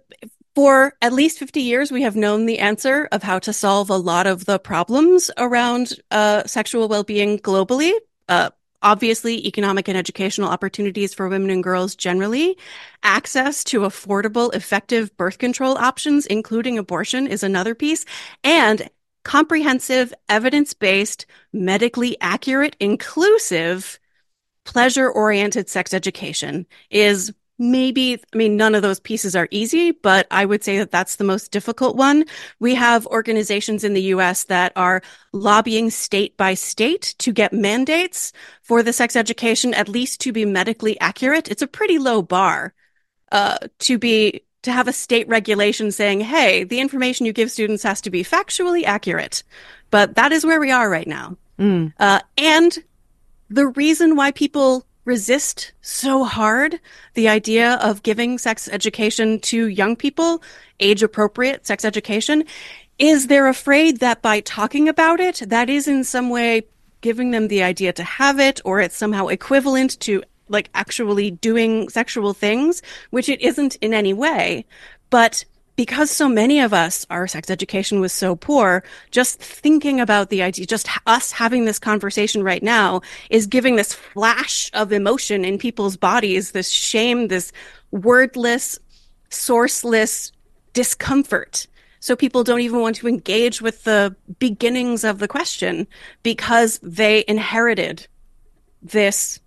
for 0.55 0.93
at 1.01 1.13
least 1.13 1.39
50 1.39 1.61
years 1.61 1.91
we 1.91 2.01
have 2.01 2.15
known 2.15 2.45
the 2.45 2.59
answer 2.59 3.07
of 3.11 3.23
how 3.23 3.39
to 3.39 3.53
solve 3.53 3.89
a 3.89 3.97
lot 3.97 4.27
of 4.27 4.45
the 4.45 4.59
problems 4.59 5.31
around 5.37 5.93
uh, 6.11 6.43
sexual 6.45 6.87
well-being 6.87 7.39
globally. 7.39 7.93
Uh, 8.27 8.49
obviously 8.81 9.45
economic 9.45 9.87
and 9.87 9.97
educational 9.97 10.49
opportunities 10.49 11.13
for 11.13 11.27
women 11.27 11.49
and 11.49 11.63
girls 11.63 11.95
generally 11.95 12.57
access 13.03 13.63
to 13.63 13.81
affordable 13.81 14.53
effective 14.53 15.15
birth 15.17 15.37
control 15.37 15.77
options 15.77 16.25
including 16.25 16.77
abortion 16.77 17.27
is 17.27 17.43
another 17.43 17.75
piece 17.75 18.05
and 18.43 18.89
comprehensive 19.23 20.13
evidence-based 20.29 21.25
medically 21.51 22.15
accurate 22.21 22.75
inclusive 22.79 23.99
pleasure 24.69 25.09
oriented 25.09 25.67
sex 25.67 25.95
education 25.95 26.67
is 26.91 27.33
maybe 27.57 28.21
i 28.33 28.37
mean 28.37 28.55
none 28.55 28.75
of 28.75 28.83
those 28.83 28.99
pieces 28.99 29.35
are 29.35 29.47
easy 29.49 29.89
but 29.89 30.27
i 30.29 30.45
would 30.45 30.63
say 30.63 30.77
that 30.77 30.91
that's 30.91 31.15
the 31.15 31.23
most 31.23 31.51
difficult 31.51 31.95
one. 31.95 32.23
We 32.59 32.75
have 32.75 33.07
organizations 33.07 33.83
in 33.83 33.95
the 33.95 34.03
us 34.03 34.43
that 34.43 34.71
are 34.75 35.01
lobbying 35.33 35.89
state 35.89 36.37
by 36.37 36.53
state 36.53 37.15
to 37.17 37.33
get 37.33 37.51
mandates 37.51 38.31
for 38.61 38.83
the 38.83 38.93
sex 38.93 39.15
education 39.15 39.73
at 39.73 39.89
least 39.89 40.21
to 40.21 40.31
be 40.31 40.45
medically 40.45 40.99
accurate. 40.99 41.49
It's 41.49 41.63
a 41.63 41.67
pretty 41.67 41.97
low 41.97 42.21
bar 42.21 42.73
uh, 43.31 43.57
to 43.79 43.97
be 43.97 44.43
to 44.61 44.71
have 44.71 44.87
a 44.87 44.93
state 44.93 45.27
regulation 45.27 45.91
saying 45.91 46.19
hey 46.21 46.63
the 46.63 46.79
information 46.79 47.25
you 47.25 47.33
give 47.33 47.49
students 47.49 47.81
has 47.81 48.01
to 48.01 48.11
be 48.11 48.23
factually 48.23 48.83
accurate. 48.83 49.41
But 49.89 50.15
that 50.15 50.31
is 50.31 50.45
where 50.45 50.59
we 50.59 50.69
are 50.69 50.87
right 50.87 51.07
now. 51.07 51.37
Mm. 51.57 51.91
uh, 51.99 52.21
and 52.37 52.77
the 53.49 53.67
reason 53.67 54.15
why 54.15 54.31
people 54.31 54.85
resist 55.05 55.71
so 55.81 56.23
hard 56.23 56.79
the 57.15 57.27
idea 57.27 57.73
of 57.81 58.03
giving 58.03 58.37
sex 58.37 58.69
education 58.71 59.39
to 59.39 59.67
young 59.67 59.95
people, 59.95 60.41
age 60.79 61.01
appropriate 61.01 61.65
sex 61.65 61.83
education, 61.83 62.43
is 62.99 63.27
they're 63.27 63.47
afraid 63.47 63.99
that 63.99 64.21
by 64.21 64.39
talking 64.41 64.87
about 64.87 65.19
it, 65.19 65.41
that 65.47 65.69
is 65.69 65.87
in 65.87 66.03
some 66.03 66.29
way 66.29 66.63
giving 67.01 67.31
them 67.31 67.47
the 67.47 67.63
idea 67.63 67.93
to 67.93 68.03
have 68.03 68.39
it, 68.39 68.61
or 68.65 68.81
it's 68.81 68.95
somehow 68.95 69.27
equivalent 69.27 69.99
to 70.01 70.21
like 70.49 70.69
actually 70.73 71.31
doing 71.31 71.89
sexual 71.89 72.33
things, 72.33 72.81
which 73.09 73.29
it 73.29 73.41
isn't 73.41 73.75
in 73.77 73.93
any 73.93 74.13
way. 74.13 74.65
But 75.09 75.45
because 75.79 76.11
so 76.11 76.27
many 76.27 76.59
of 76.59 76.73
us, 76.73 77.05
our 77.09 77.25
sex 77.25 77.49
education 77.49 78.01
was 78.01 78.11
so 78.11 78.35
poor, 78.35 78.83
just 79.11 79.39
thinking 79.39 80.01
about 80.01 80.29
the 80.29 80.43
idea, 80.43 80.65
just 80.65 80.89
us 81.05 81.31
having 81.31 81.63
this 81.63 81.79
conversation 81.79 82.43
right 82.43 82.61
now 82.61 82.99
is 83.29 83.47
giving 83.47 83.77
this 83.77 83.93
flash 83.93 84.69
of 84.73 84.91
emotion 84.91 85.45
in 85.45 85.57
people's 85.57 85.95
bodies, 85.95 86.51
this 86.51 86.69
shame, 86.69 87.29
this 87.29 87.53
wordless, 87.91 88.77
sourceless 89.29 90.33
discomfort. 90.73 91.65
So 92.01 92.13
people 92.13 92.43
don't 92.43 92.59
even 92.59 92.81
want 92.81 92.97
to 92.97 93.07
engage 93.07 93.61
with 93.61 93.85
the 93.85 94.13
beginnings 94.37 95.05
of 95.05 95.19
the 95.19 95.29
question 95.29 95.87
because 96.23 96.77
they 96.83 97.23
inherited 97.25 98.05
this 98.81 99.39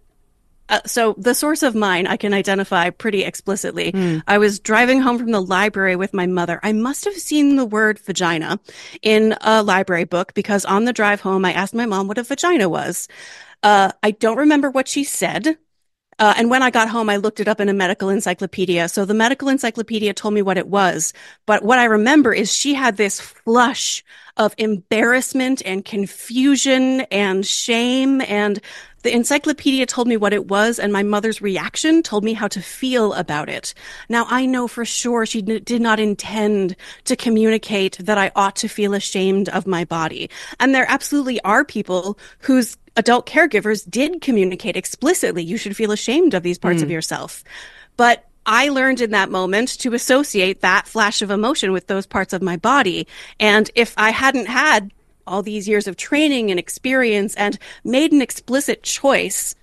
uh, 0.73 0.81
so 0.87 1.15
the 1.19 1.35
source 1.35 1.63
of 1.63 1.75
mine 1.75 2.07
I 2.07 2.17
can 2.17 2.33
identify 2.33 2.89
pretty 2.89 3.25
explicitly. 3.25 3.93
Mm. 3.93 4.23
I 4.27 4.39
was 4.39 4.59
driving 4.59 5.03
home 5.03 5.19
from 5.19 5.31
the 5.31 5.43
library 5.43 5.97
with 5.97 6.15
my 6.15 6.27
mother. 6.27 6.59
I 6.63 6.73
must 6.73 7.05
have 7.05 7.15
seen 7.15 7.57
the 7.57 7.67
word 7.67 7.99
vagina 7.99 8.59
in 9.03 9.37
a 9.43 9.63
library 9.63 10.05
book 10.05 10.33
because 10.33 10.65
on 10.65 10.87
the 10.87 10.93
drive 10.95 11.21
home, 11.21 11.45
I 11.45 11.53
asked 11.53 11.75
my 11.75 11.85
mom 11.85 12.09
what 12.09 12.17
a 12.17 12.23
vagina 12.23 12.71
was. 12.71 13.07
Uh, 13.63 13.93
I 14.03 14.13
don't 14.13 14.39
remember 14.39 14.71
what 14.71 14.89
she 14.89 15.05
said. 15.05 15.59
Uh, 16.19 16.35
and 16.37 16.51
when 16.51 16.63
I 16.63 16.71
got 16.71 16.89
home, 16.89 17.11
I 17.11 17.17
looked 17.17 17.41
it 17.41 17.49
up 17.49 17.61
in 17.61 17.69
a 17.69 17.75
medical 17.75 18.09
encyclopedia. 18.09 18.89
So 18.89 19.05
the 19.05 19.15
medical 19.15 19.49
encyclopedia 19.49 20.15
told 20.15 20.35
me 20.35 20.43
what 20.43 20.59
it 20.59 20.69
was. 20.69 21.13
But 21.47 21.65
what 21.65 21.79
I 21.79 21.85
remember 21.85 22.33
is 22.33 22.55
she 22.55 22.75
had 22.75 22.97
this 22.97 23.21
flush 23.21 24.05
of 24.37 24.55
embarrassment 24.57 25.63
and 25.65 25.85
confusion 25.85 27.03
and 27.11 27.45
shame 27.45 28.21
and 28.23 28.61
the 29.03 29.15
encyclopedia 29.15 29.87
told 29.87 30.09
me 30.09 30.17
what 30.17 30.33
it 30.33 30.49
was, 30.49 30.79
and 30.79 30.93
my 30.93 31.03
mother's 31.03 31.43
reaction 31.43 32.03
told 32.03 32.25
me 32.25 32.33
how 32.33 32.49
to 32.49 32.61
feel 32.61 33.12
about 33.15 33.49
it. 33.49 33.75
Now, 34.09 34.27
I 34.29 34.47
know 34.47 34.69
for 34.69 34.85
sure 34.85 35.27
she 35.27 35.43
did 35.43 35.83
not 35.83 36.01
intend 36.01 36.77
to 37.05 37.17
communicate 37.17 37.99
that 37.99 38.19
I 38.19 38.31
ought 38.37 38.57
to 38.57 38.69
feel 38.69 38.95
ashamed 38.95 39.49
of 39.49 39.67
my 39.67 39.85
body. 39.85 40.31
And 40.61 40.75
there 40.75 40.87
absolutely 40.88 41.41
are 41.43 41.65
people 41.65 42.19
whose 42.41 42.77
adult 42.97 43.27
caregivers 43.27 43.88
did 43.88 44.21
communicate 44.21 44.77
explicitly, 44.77 45.43
you 45.43 45.57
should 45.57 45.77
feel 45.77 45.93
ashamed 45.93 46.35
of 46.35 46.43
these 46.43 46.59
parts 46.59 46.81
mm. 46.81 46.85
of 46.85 46.91
yourself. 46.91 47.43
But 47.97 48.29
I 48.45 48.69
learned 48.71 49.01
in 49.01 49.12
that 49.12 49.31
moment 49.31 49.79
to 49.81 49.95
associate 49.95 50.61
that 50.61 50.88
flash 50.88 51.23
of 51.23 51.31
emotion 51.31 51.73
with 51.73 51.87
those 51.87 52.07
parts 52.07 52.33
of 52.33 52.43
my 52.43 52.57
body. 52.57 53.07
And 53.38 53.71
if 53.75 53.95
I 53.97 54.11
hadn't 54.11 54.47
had 54.47 54.93
all 55.27 55.43
these 55.43 55.69
years 55.69 55.87
of 55.87 55.97
training 55.97 56.51
and 56.51 56.59
experience 56.59 57.35
and 57.37 57.59
made 57.85 58.13
an 58.13 58.23
explicit 58.23 58.83
choice 58.83 59.55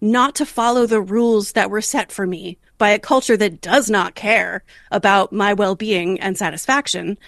not 0.00 0.34
to 0.36 0.46
follow 0.46 0.86
the 0.86 1.00
rules 1.00 1.52
that 1.52 1.70
were 1.70 1.80
set 1.80 2.12
for 2.12 2.26
me 2.26 2.58
by 2.78 2.90
a 2.90 2.98
culture 2.98 3.36
that 3.36 3.60
does 3.60 3.90
not 3.90 4.14
care 4.14 4.62
about 4.90 5.32
my 5.32 5.52
well-being 5.52 6.20
and 6.20 6.38
satisfaction, 6.38 7.18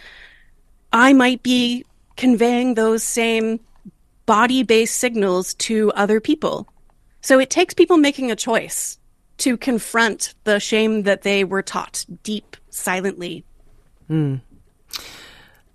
I 0.93 1.13
might 1.13 1.43
be 1.43 1.85
conveying 2.17 2.75
those 2.75 3.03
same 3.03 3.61
body-based 4.27 4.97
signals 4.97 5.55
to 5.55 5.91
other 5.93 6.21
people. 6.21 6.69
So 7.21 7.39
it 7.39 7.51
takes 7.51 7.75
people 7.75 7.97
making 7.97 8.31
a 8.31 8.37
choice 8.37 8.99
to 9.39 9.57
confront 9.57 10.35
the 10.45 10.61
shame 10.61 11.03
that 11.03 11.23
they 11.23 11.45
were 11.45 11.63
taught 11.63 12.05
deep, 12.23 12.57
silently. 12.69 13.45
Mm. 14.09 14.41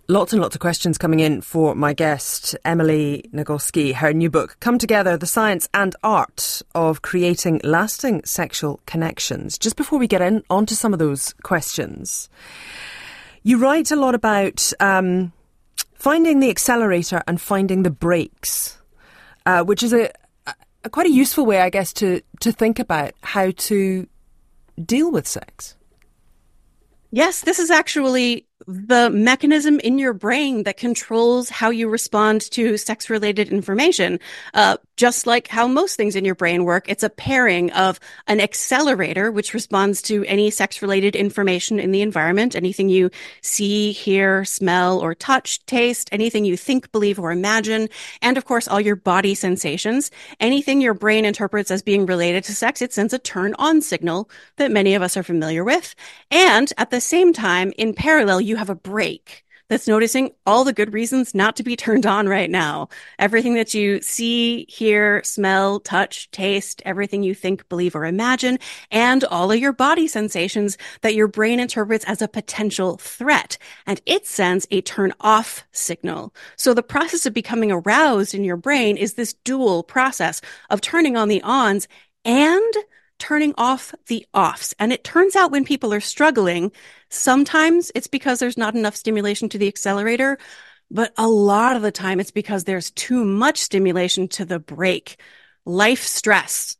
Lots 0.07 0.33
and 0.33 0.41
lots 0.41 0.55
of 0.55 0.61
questions 0.61 0.99
coming 0.99 1.19
in 1.19 1.41
for 1.41 1.73
my 1.73 1.93
guest, 1.93 2.55
Emily 2.63 3.27
Nagoski. 3.33 3.91
Her 3.91 4.13
new 4.13 4.29
book, 4.29 4.55
Come 4.59 4.77
Together 4.77 5.17
The 5.17 5.25
Science 5.25 5.67
and 5.73 5.95
Art 6.03 6.61
of 6.75 7.01
Creating 7.01 7.59
Lasting 7.63 8.23
Sexual 8.23 8.81
Connections. 8.85 9.57
Just 9.57 9.75
before 9.75 9.97
we 9.97 10.05
get 10.05 10.21
in 10.21 10.43
onto 10.47 10.75
some 10.75 10.93
of 10.93 10.99
those 10.99 11.33
questions, 11.41 12.29
you 13.41 13.57
write 13.57 13.89
a 13.89 13.95
lot 13.95 14.13
about 14.13 14.71
um, 14.79 15.33
finding 15.95 16.39
the 16.39 16.51
accelerator 16.51 17.23
and 17.27 17.41
finding 17.41 17.81
the 17.81 17.89
brakes, 17.89 18.77
uh, 19.47 19.63
which 19.63 19.81
is 19.81 19.91
a, 19.91 20.11
quite 20.91 21.07
a 21.07 21.11
useful 21.11 21.47
way, 21.47 21.61
I 21.61 21.71
guess, 21.71 21.91
to, 21.93 22.21
to 22.41 22.51
think 22.51 22.77
about 22.77 23.13
how 23.21 23.49
to 23.49 24.07
deal 24.85 25.09
with 25.09 25.27
sex. 25.27 25.75
Yes, 27.09 27.41
this 27.41 27.57
is 27.57 27.71
actually 27.71 28.45
the 28.67 29.09
mechanism 29.09 29.79
in 29.79 29.99
your 29.99 30.13
brain 30.13 30.63
that 30.63 30.77
controls 30.77 31.49
how 31.49 31.69
you 31.69 31.87
respond 31.87 32.41
to 32.51 32.77
sex 32.77 33.09
related 33.09 33.49
information. 33.49 34.19
Uh, 34.53 34.77
just 34.97 35.27
like 35.27 35.47
how 35.49 35.67
most 35.67 35.97
things 35.97 36.15
in 36.15 36.23
your 36.23 36.35
brain 36.35 36.63
work, 36.63 36.89
it's 36.89 37.03
a 37.03 37.09
pairing 37.09 37.71
of 37.73 37.99
an 38.27 38.39
accelerator, 38.39 39.29
which 39.31 39.53
responds 39.53 40.01
to 40.01 40.23
any 40.25 40.49
sex 40.49 40.81
related 40.81 41.15
information 41.15 41.79
in 41.79 41.91
the 41.91 42.01
environment, 42.01 42.55
anything 42.55 42.89
you 42.89 43.11
see, 43.41 43.91
hear, 43.91 44.45
smell, 44.45 44.99
or 44.99 45.13
touch, 45.13 45.63
taste, 45.65 46.09
anything 46.11 46.45
you 46.45 46.55
think, 46.55 46.91
believe, 46.91 47.19
or 47.19 47.31
imagine. 47.31 47.89
And 48.21 48.37
of 48.37 48.45
course, 48.45 48.67
all 48.67 48.79
your 48.79 48.95
body 48.95 49.35
sensations. 49.35 50.11
Anything 50.39 50.81
your 50.81 50.93
brain 50.93 51.25
interprets 51.25 51.71
as 51.71 51.81
being 51.81 52.05
related 52.05 52.43
to 52.45 52.55
sex, 52.55 52.81
it 52.81 52.93
sends 52.93 53.13
a 53.13 53.19
turn 53.19 53.53
on 53.59 53.81
signal 53.81 54.29
that 54.55 54.71
many 54.71 54.95
of 54.95 55.01
us 55.01 55.17
are 55.17 55.23
familiar 55.23 55.63
with. 55.63 55.93
And 56.31 56.71
at 56.77 56.89
the 56.89 57.01
same 57.01 57.33
time, 57.33 57.73
in 57.77 57.93
parallel, 57.93 58.41
you 58.41 58.54
have 58.55 58.69
a 58.69 58.75
brake 58.75 59.45
that's 59.67 59.87
noticing 59.87 60.31
all 60.45 60.63
the 60.63 60.73
good 60.73 60.93
reasons 60.93 61.33
not 61.33 61.55
to 61.55 61.63
be 61.63 61.75
turned 61.75 62.05
on 62.05 62.27
right 62.27 62.49
now. 62.49 62.87
Everything 63.17 63.55
that 63.55 63.73
you 63.73 64.01
see, 64.01 64.65
hear, 64.69 65.23
smell, 65.23 65.79
touch, 65.79 66.29
taste, 66.31 66.81
everything 66.85 67.23
you 67.23 67.33
think, 67.33 67.67
believe, 67.67 67.95
or 67.95 68.05
imagine, 68.05 68.59
and 68.91 69.23
all 69.23 69.51
of 69.51 69.59
your 69.59 69.73
body 69.73 70.07
sensations 70.07 70.77
that 71.01 71.15
your 71.15 71.27
brain 71.27 71.59
interprets 71.59 72.05
as 72.05 72.21
a 72.21 72.27
potential 72.27 72.97
threat. 72.97 73.57
And 73.87 74.01
it 74.05 74.27
sends 74.27 74.67
a 74.69 74.81
turn 74.81 75.13
off 75.19 75.65
signal. 75.71 76.33
So 76.57 76.73
the 76.73 76.83
process 76.83 77.25
of 77.25 77.33
becoming 77.33 77.71
aroused 77.71 78.35
in 78.35 78.43
your 78.43 78.57
brain 78.57 78.97
is 78.97 79.15
this 79.15 79.33
dual 79.33 79.83
process 79.83 80.41
of 80.69 80.81
turning 80.81 81.17
on 81.17 81.27
the 81.27 81.41
ons 81.41 81.87
and 82.23 82.73
turning 83.19 83.53
off 83.57 83.93
the 84.07 84.25
offs. 84.33 84.73
And 84.79 84.91
it 84.91 85.03
turns 85.03 85.35
out 85.35 85.51
when 85.51 85.65
people 85.65 85.93
are 85.93 85.99
struggling, 85.99 86.71
sometimes 87.09 87.91
it's 87.95 88.07
because 88.07 88.39
there's 88.39 88.57
not 88.57 88.75
enough 88.75 88.95
stimulation 88.95 89.49
to 89.49 89.57
the 89.57 89.67
accelerator, 89.67 90.37
but 90.91 91.13
a 91.17 91.27
lot 91.27 91.75
of 91.75 91.81
the 91.81 91.91
time 91.91 92.19
it's 92.19 92.31
because 92.31 92.63
there's 92.63 92.91
too 92.91 93.23
much 93.23 93.57
stimulation 93.57 94.27
to 94.29 94.45
the 94.45 94.59
brake. 94.59 95.19
Life 95.65 96.03
stress, 96.03 96.77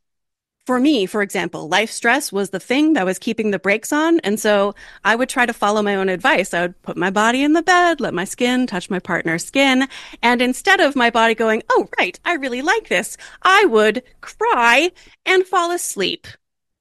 for 0.66 0.80
me, 0.80 1.06
for 1.06 1.22
example, 1.22 1.68
life 1.68 1.90
stress 1.90 2.32
was 2.32 2.50
the 2.50 2.58
thing 2.58 2.94
that 2.94 3.06
was 3.06 3.20
keeping 3.20 3.52
the 3.52 3.58
brakes 3.58 3.92
on. 3.92 4.18
And 4.20 4.38
so 4.38 4.74
I 5.04 5.14
would 5.14 5.28
try 5.28 5.46
to 5.46 5.52
follow 5.52 5.80
my 5.80 5.94
own 5.94 6.08
advice. 6.08 6.52
I 6.52 6.62
would 6.62 6.82
put 6.82 6.96
my 6.96 7.10
body 7.10 7.44
in 7.44 7.52
the 7.52 7.62
bed, 7.62 8.00
let 8.00 8.14
my 8.14 8.24
skin 8.24 8.66
touch 8.66 8.90
my 8.90 8.98
partner's 8.98 9.44
skin. 9.44 9.88
And 10.22 10.42
instead 10.42 10.80
of 10.80 10.96
my 10.96 11.10
body 11.10 11.34
going, 11.36 11.62
Oh, 11.70 11.88
right, 11.98 12.18
I 12.24 12.34
really 12.34 12.62
like 12.62 12.88
this, 12.88 13.16
I 13.42 13.64
would 13.66 14.02
cry 14.20 14.90
and 15.24 15.46
fall 15.46 15.70
asleep 15.70 16.26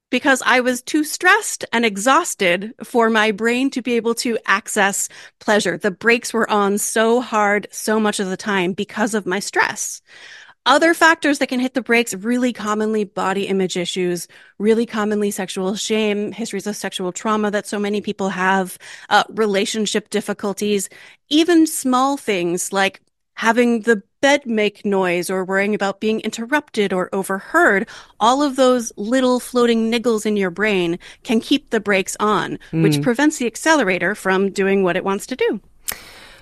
because 0.10 0.42
I 0.46 0.62
was 0.62 0.82
too 0.82 1.04
stressed 1.04 1.66
and 1.74 1.86
exhausted 1.86 2.74
for 2.84 3.10
my 3.10 3.32
brain 3.32 3.70
to 3.72 3.82
be 3.82 3.94
able 3.94 4.16
to 4.16 4.38
access 4.46 5.10
pleasure. 5.40 5.78
The 5.78 5.92
brakes 5.92 6.34
were 6.34 6.50
on 6.50 6.78
so 6.78 7.22
hard 7.22 7.68
so 7.72 8.00
much 8.00 8.20
of 8.20 8.30
the 8.30 8.38
time 8.38 8.74
because 8.74 9.14
of 9.14 9.26
my 9.26 9.40
stress. 9.40 10.02
Other 10.66 10.96
factors 10.96 11.38
that 11.40 11.48
can 11.48 11.60
hit 11.60 11.76
the 11.76 11.82
brakes 11.82 12.14
really 12.14 12.52
commonly 12.52 13.04
body 13.04 13.48
image 13.48 13.78
issues, 13.78 14.28
really 14.58 14.88
commonly 14.88 15.30
sexual 15.30 15.76
shame, 15.76 16.32
histories 16.32 16.66
of 16.66 16.76
sexual 16.76 17.12
trauma 17.12 17.52
that 17.52 17.68
so 17.68 17.78
many 17.78 18.02
people 18.02 18.30
have, 18.30 18.78
uh, 19.10 19.24
relationship 19.30 20.10
difficulties, 20.10 20.90
even 21.30 21.68
small 21.68 22.18
things 22.18 22.74
like 22.74 23.02
having 23.36 23.82
the 23.82 24.02
bed 24.22 24.46
make 24.48 24.84
noise 24.84 25.30
or 25.30 25.46
worrying 25.46 25.76
about 25.76 26.00
being 26.00 26.20
interrupted 26.22 26.92
or 26.92 27.14
overheard, 27.14 27.88
all 28.20 28.42
of 28.42 28.56
those 28.56 28.92
little 28.98 29.40
floating 29.40 29.92
niggles 29.92 30.26
in 30.26 30.36
your 30.36 30.50
brain 30.50 30.98
can 31.24 31.40
keep 31.40 31.70
the 31.70 31.80
brakes 31.80 32.18
on, 32.20 32.58
mm. 32.72 32.82
which 32.82 33.02
prevents 33.04 33.38
the 33.38 33.46
accelerator 33.46 34.16
from 34.16 34.50
doing 34.50 34.82
what 34.82 34.96
it 34.96 35.04
wants 35.04 35.28
to 35.28 35.36
do. 35.36 35.62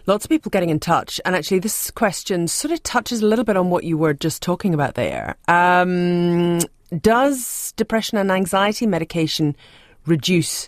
Lots 0.06 0.26
of 0.26 0.30
people 0.30 0.50
getting 0.50 0.70
in 0.70 0.80
touch, 0.80 1.22
and 1.24 1.34
actually, 1.34 1.60
this 1.60 1.90
question 1.90 2.50
sort 2.50 2.74
of 2.74 2.84
touches 2.84 3.22
a 3.22 3.26
little 3.26 3.46
bit 3.46 3.56
on 3.56 3.70
what 3.70 3.86
you 3.86 3.98
were 3.98 4.14
just 4.14 4.42
talking 4.42 4.74
about 4.74 4.96
there. 4.96 5.38
Um, 5.48 6.60
does 7.02 7.72
depression 7.78 8.18
and 8.18 8.30
anxiety 8.30 8.86
medication 8.86 9.56
reduce 10.06 10.68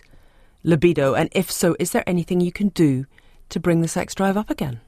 libido? 0.62 1.14
And 1.14 1.28
if 1.32 1.50
so, 1.50 1.76
is 1.78 1.90
there 1.90 2.02
anything 2.06 2.40
you 2.40 2.50
can 2.50 2.68
do 2.68 3.04
to 3.50 3.60
bring 3.60 3.82
the 3.82 3.88
sex 3.88 4.14
drive 4.14 4.38
up 4.38 4.48
again? 4.48 4.80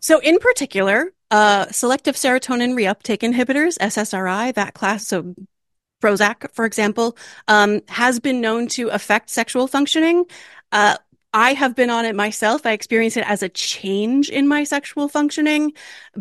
So, 0.00 0.20
in 0.20 0.38
particular, 0.38 1.12
uh, 1.30 1.66
selective 1.70 2.14
serotonin 2.14 2.74
reuptake 2.74 3.20
inhibitors, 3.20 3.76
SSRI, 3.78 4.54
that 4.54 4.72
class, 4.72 5.06
so 5.06 5.34
Prozac, 6.02 6.50
for 6.52 6.64
example, 6.64 7.16
um, 7.48 7.80
has 7.88 8.20
been 8.20 8.40
known 8.40 8.68
to 8.68 8.88
affect 8.88 9.30
sexual 9.30 9.66
functioning. 9.66 10.24
Uh, 10.72 10.96
I 11.32 11.52
have 11.52 11.74
been 11.76 11.90
on 11.90 12.04
it 12.04 12.16
myself. 12.16 12.64
I 12.64 12.72
experience 12.72 13.16
it 13.16 13.28
as 13.28 13.42
a 13.42 13.48
change 13.48 14.30
in 14.30 14.48
my 14.48 14.64
sexual 14.64 15.08
functioning 15.08 15.72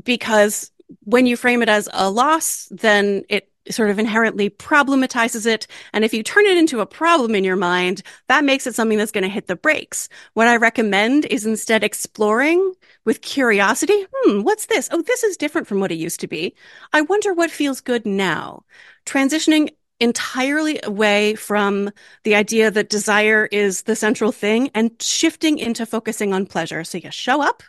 because 0.04 0.72
when 1.04 1.26
you 1.26 1.38
frame 1.38 1.62
it 1.62 1.70
as 1.70 1.89
a 1.94 2.10
loss, 2.10 2.68
then 2.72 3.24
it 3.30 3.50
sort 3.70 3.89
of 3.89 3.98
inherently 3.98 4.50
problematizes 4.50 5.46
it. 5.46 5.68
And 5.94 6.06
if 6.06 6.13
you 6.13 6.22
turn 6.22 6.46
it 6.46 6.58
into 6.58 6.82
a 6.82 6.86
problem 6.86 7.34
in 7.34 7.44
your 7.44 7.56
mind, 7.56 8.04
that 8.28 8.44
makes 8.44 8.68
it 8.68 8.76
something 8.76 8.98
that's 8.98 9.12
going 9.12 9.24
to 9.24 9.30
hit 9.30 9.48
the 9.48 9.56
brakes. 9.56 10.08
What 10.34 10.48
I 10.48 10.58
recommend 10.58 11.26
is 11.26 11.46
instead 11.46 11.84
exploring 11.84 12.74
with 13.06 13.22
curiosity. 13.22 14.06
Hmm, 14.13 14.41
what's 14.41 14.68
this? 14.68 14.89
Oh, 14.91 15.02
this 15.02 15.24
is 15.24 15.38
different 15.38 15.68
from 15.68 15.80
what 15.80 15.91
it 15.91 15.96
used 15.96 16.20
to 16.20 16.28
be. 16.28 16.56
I 16.94 17.02
wonder 17.02 17.34
what 17.34 17.52
feels 17.52 17.82
good 17.82 18.06
now. 18.06 18.65
Transitioning 19.06 19.70
entirely 19.99 20.79
away 20.84 21.36
from 21.36 21.89
the 22.23 22.36
idea 22.36 22.69
that 22.71 22.89
desire 22.89 23.47
is 23.51 23.84
the 23.84 23.95
central 23.95 24.31
thing 24.31 24.69
and 24.73 24.91
shifting 25.01 25.58
into 25.58 25.86
focusing 25.86 26.34
on 26.34 26.45
pleasure. 26.45 26.84
So 26.84 26.97
you 26.97 27.12
show 27.12 27.41
up 27.41 27.63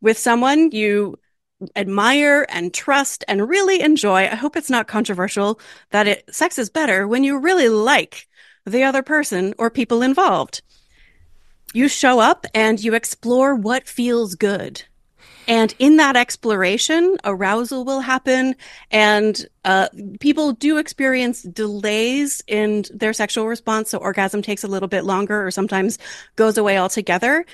with 0.00 0.18
someone 0.18 0.70
you 0.70 1.18
admire 1.74 2.46
and 2.48 2.72
trust 2.72 3.24
and 3.28 3.48
really 3.48 3.80
enjoy. 3.80 4.24
I 4.24 4.34
hope 4.34 4.56
it's 4.56 4.70
not 4.70 4.88
controversial 4.88 5.60
that 5.90 6.06
it 6.06 6.34
sex 6.34 6.58
is 6.58 6.70
better 6.70 7.08
when 7.08 7.24
you 7.24 7.38
really 7.38 7.68
like 7.68 8.28
the 8.64 8.82
other 8.82 9.02
person 9.02 9.54
or 9.58 9.70
people 9.70 10.02
involved. 10.02 10.62
You 11.72 11.88
show 11.88 12.20
up 12.20 12.46
and 12.54 12.82
you 12.82 12.94
explore 12.94 13.54
what 13.54 13.88
feels 13.88 14.34
good. 14.34 14.84
And 15.46 15.74
in 15.78 15.96
that 15.96 16.16
exploration, 16.16 17.16
arousal 17.24 17.84
will 17.84 18.00
happen, 18.00 18.56
and 18.90 19.46
uh, 19.64 19.88
people 20.20 20.52
do 20.52 20.78
experience 20.78 21.42
delays 21.42 22.42
in 22.46 22.84
their 22.92 23.12
sexual 23.12 23.46
response. 23.46 23.90
So 23.90 23.98
orgasm 23.98 24.42
takes 24.42 24.64
a 24.64 24.68
little 24.68 24.88
bit 24.88 25.04
longer, 25.04 25.46
or 25.46 25.50
sometimes 25.50 25.98
goes 26.34 26.58
away 26.58 26.78
altogether. 26.78 27.46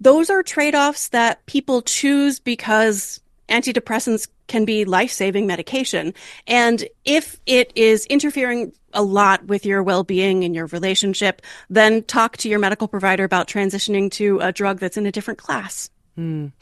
Those 0.00 0.30
are 0.30 0.42
trade 0.42 0.74
offs 0.74 1.08
that 1.08 1.44
people 1.46 1.82
choose 1.82 2.38
because 2.38 3.20
antidepressants 3.48 4.28
can 4.46 4.64
be 4.64 4.84
life 4.84 5.10
saving 5.10 5.46
medication. 5.46 6.14
And 6.46 6.84
if 7.04 7.38
it 7.46 7.72
is 7.74 8.06
interfering 8.06 8.72
a 8.92 9.02
lot 9.02 9.46
with 9.46 9.64
your 9.66 9.82
well 9.82 10.04
being 10.04 10.44
and 10.44 10.54
your 10.54 10.66
relationship, 10.66 11.42
then 11.68 12.02
talk 12.04 12.36
to 12.38 12.48
your 12.48 12.58
medical 12.58 12.88
provider 12.88 13.24
about 13.24 13.48
transitioning 13.48 14.10
to 14.12 14.40
a 14.40 14.52
drug 14.52 14.80
that's 14.80 14.96
in 14.96 15.06
a 15.06 15.12
different 15.12 15.38
class. 15.38 15.90
Mm. 16.18 16.52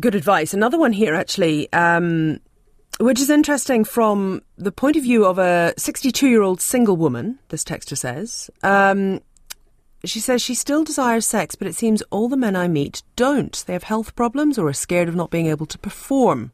Good 0.00 0.14
advice. 0.14 0.54
Another 0.54 0.78
one 0.78 0.92
here, 0.92 1.14
actually, 1.14 1.70
um, 1.72 2.40
which 2.98 3.20
is 3.20 3.30
interesting 3.30 3.84
from 3.84 4.42
the 4.56 4.72
point 4.72 4.96
of 4.96 5.02
view 5.02 5.24
of 5.26 5.38
a 5.38 5.74
62 5.76 6.28
year 6.28 6.42
old 6.42 6.60
single 6.60 6.96
woman, 6.96 7.38
this 7.48 7.64
texter 7.64 7.96
says. 7.96 8.50
Um, 8.62 9.20
she 10.04 10.20
says 10.20 10.40
she 10.40 10.54
still 10.54 10.84
desires 10.84 11.26
sex, 11.26 11.54
but 11.54 11.68
it 11.68 11.74
seems 11.74 12.02
all 12.10 12.28
the 12.28 12.36
men 12.36 12.56
I 12.56 12.68
meet 12.68 13.02
don't. 13.16 13.62
They 13.66 13.74
have 13.74 13.82
health 13.82 14.16
problems 14.16 14.58
or 14.58 14.66
are 14.68 14.72
scared 14.72 15.08
of 15.08 15.14
not 15.14 15.30
being 15.30 15.46
able 15.46 15.66
to 15.66 15.78
perform. 15.78 16.52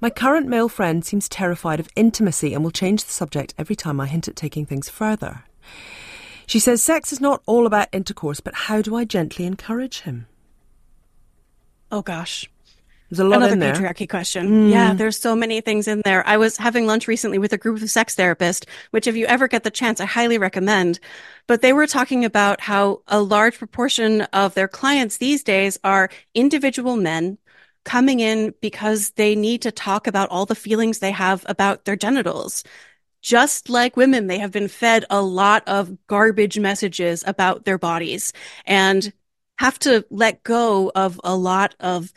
My 0.00 0.08
current 0.08 0.48
male 0.48 0.70
friend 0.70 1.04
seems 1.04 1.28
terrified 1.28 1.78
of 1.78 1.90
intimacy 1.94 2.54
and 2.54 2.64
will 2.64 2.70
change 2.70 3.04
the 3.04 3.12
subject 3.12 3.52
every 3.58 3.76
time 3.76 4.00
I 4.00 4.06
hint 4.06 4.28
at 4.28 4.36
taking 4.36 4.64
things 4.64 4.88
further. 4.88 5.44
She 6.46 6.58
says 6.58 6.82
sex 6.82 7.12
is 7.12 7.20
not 7.20 7.42
all 7.44 7.66
about 7.66 7.88
intercourse, 7.92 8.40
but 8.40 8.54
how 8.54 8.80
do 8.80 8.96
I 8.96 9.04
gently 9.04 9.44
encourage 9.44 10.00
him? 10.00 10.26
Oh 11.92 12.02
gosh. 12.02 12.48
There's 13.10 13.18
a 13.18 13.24
lot 13.24 13.38
Another 13.38 13.54
in 13.54 13.58
there. 13.58 13.74
patriarchy 13.74 14.08
question. 14.08 14.68
Mm. 14.68 14.70
Yeah, 14.70 14.94
there's 14.94 15.18
so 15.18 15.34
many 15.34 15.60
things 15.60 15.88
in 15.88 16.00
there. 16.04 16.24
I 16.26 16.36
was 16.36 16.56
having 16.56 16.86
lunch 16.86 17.08
recently 17.08 17.38
with 17.38 17.52
a 17.52 17.58
group 17.58 17.82
of 17.82 17.90
sex 17.90 18.14
therapists, 18.14 18.68
which 18.92 19.08
if 19.08 19.16
you 19.16 19.26
ever 19.26 19.48
get 19.48 19.64
the 19.64 19.70
chance, 19.70 20.00
I 20.00 20.04
highly 20.04 20.38
recommend. 20.38 21.00
But 21.48 21.60
they 21.60 21.72
were 21.72 21.88
talking 21.88 22.24
about 22.24 22.60
how 22.60 23.02
a 23.08 23.20
large 23.20 23.58
proportion 23.58 24.22
of 24.22 24.54
their 24.54 24.68
clients 24.68 25.16
these 25.16 25.42
days 25.42 25.76
are 25.82 26.08
individual 26.34 26.96
men 26.96 27.38
coming 27.84 28.20
in 28.20 28.54
because 28.60 29.10
they 29.12 29.34
need 29.34 29.62
to 29.62 29.72
talk 29.72 30.06
about 30.06 30.28
all 30.28 30.46
the 30.46 30.54
feelings 30.54 30.98
they 30.98 31.10
have 31.10 31.44
about 31.48 31.86
their 31.86 31.96
genitals. 31.96 32.62
Just 33.22 33.68
like 33.68 33.96
women, 33.96 34.28
they 34.28 34.38
have 34.38 34.52
been 34.52 34.68
fed 34.68 35.04
a 35.10 35.20
lot 35.20 35.66
of 35.66 36.06
garbage 36.06 36.58
messages 36.58 37.24
about 37.26 37.64
their 37.64 37.76
bodies 37.76 38.32
and 38.66 39.12
have 39.58 39.78
to 39.80 40.06
let 40.10 40.42
go 40.42 40.90
of 40.94 41.20
a 41.24 41.36
lot 41.36 41.74
of 41.80 42.12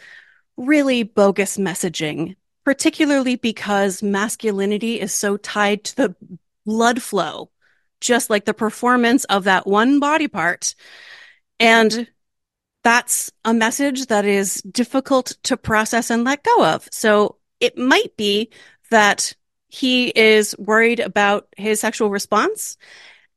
really 0.58 1.04
bogus 1.04 1.58
messaging 1.58 2.36
particularly 2.64 3.36
because 3.36 4.02
masculinity 4.02 5.00
is 5.00 5.14
so 5.14 5.38
tied 5.38 5.84
to 5.84 5.96
the 5.96 6.16
blood 6.66 7.02
flow, 7.02 7.50
just 8.00 8.30
like 8.30 8.46
the 8.46 8.54
performance 8.54 9.26
of 9.26 9.46
that 9.46 9.68
one 9.68 10.00
body 10.00 10.28
part. 10.28 10.76
And 11.60 12.08
that's 12.84 13.32
a 13.46 13.54
message 13.54 14.08
that 14.08 14.26
is 14.26 14.62
difficult 14.62 15.38
to 15.44 15.58
process 15.58 16.10
and 16.10 16.24
let 16.24 16.44
go 16.44 16.66
of. 16.66 16.88
So 16.92 17.38
it 17.60 17.78
might 17.78 18.16
be 18.18 18.50
that 18.92 19.34
he 19.68 20.10
is 20.10 20.56
worried 20.58 21.00
about 21.00 21.48
his 21.58 21.80
sexual 21.80 22.10
response. 22.10 22.78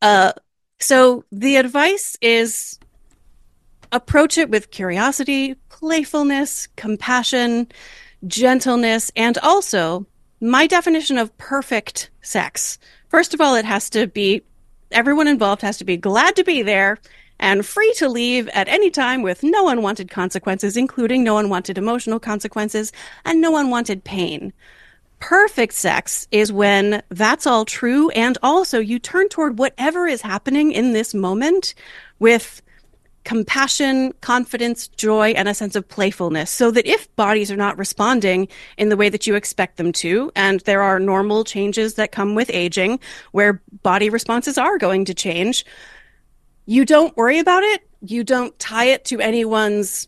Uh, 0.03 0.33
so 0.79 1.25
the 1.33 1.57
advice 1.57 2.17
is 2.21 2.79
approach 3.93 4.39
it 4.39 4.51
with 4.51 4.71
curiosity, 4.71 5.55
playfulness, 5.69 6.69
compassion, 6.77 7.69
gentleness, 8.27 9.11
and 9.17 9.39
also 9.39 10.07
my 10.41 10.67
definition 10.67 11.19
of 11.19 11.37
perfect 11.39 12.11
sex. 12.23 12.79
First 13.09 13.35
of 13.35 13.41
all, 13.41 13.55
it 13.55 13.65
has 13.65 13.89
to 13.91 14.07
be, 14.07 14.43
everyone 14.91 15.29
involved 15.29 15.63
has 15.63 15.79
to 15.79 15.85
be 15.85 15.97
glad 15.97 16.37
to 16.37 16.45
be 16.45 16.63
there 16.63 16.99
and 17.39 17.67
free 17.67 17.93
to 17.95 18.09
leave 18.09 18.49
at 18.49 18.69
any 18.69 18.91
time 18.91 19.23
with 19.23 19.43
no 19.43 19.69
unwanted 19.69 20.11
consequences, 20.11 20.77
including 20.77 21.23
no 21.23 21.39
unwanted 21.39 21.79
emotional 21.79 22.19
consequences 22.19 22.93
and 23.25 23.41
no 23.41 23.57
unwanted 23.57 24.05
pain. 24.05 24.53
Perfect 25.19 25.73
sex 25.73 26.29
is 26.31 26.53
when 26.53 27.03
that's 27.11 27.47
all 27.47 27.65
true. 27.65 28.11
And 28.11 28.37
also 28.43 28.79
you 28.79 28.99
turn 28.99 29.29
toward 29.29 29.59
whatever 29.59 30.07
is 30.07 30.21
happening 30.21 30.73
in 30.73 30.93
this 30.93 31.15
moment 31.15 31.75
with 32.19 32.63
compassion, 33.27 34.13
confidence, 34.21 34.87
joy, 34.87 35.31
and 35.31 35.49
a 35.49 35.55
sense 35.55 35.75
of 35.75 35.87
playfulness 35.87 36.49
so 36.49 36.71
that 36.71 36.87
if 36.87 37.15
bodies 37.17 37.51
are 37.51 37.57
not 37.57 37.77
responding 37.77 38.47
in 38.79 38.89
the 38.89 38.97
way 38.97 39.09
that 39.09 39.27
you 39.27 39.35
expect 39.35 39.79
them 39.79 39.91
to, 39.91 40.31
and 40.37 40.61
there 40.61 40.81
are 40.81 41.01
normal 41.01 41.43
changes 41.43 41.95
that 41.95 42.13
come 42.13 42.37
with 42.37 42.49
aging 42.55 43.01
where 43.33 43.61
body 43.83 44.09
responses 44.09 44.57
are 44.57 44.79
going 44.79 45.05
to 45.05 45.13
change, 45.13 45.67
you 46.67 46.85
don't 46.85 47.17
worry 47.17 47.41
about 47.41 47.65
it. 47.65 47.83
You 48.01 48.23
don't 48.23 48.57
tie 48.61 48.85
it 48.85 49.05
to 49.07 49.21
anyone's 49.21 50.07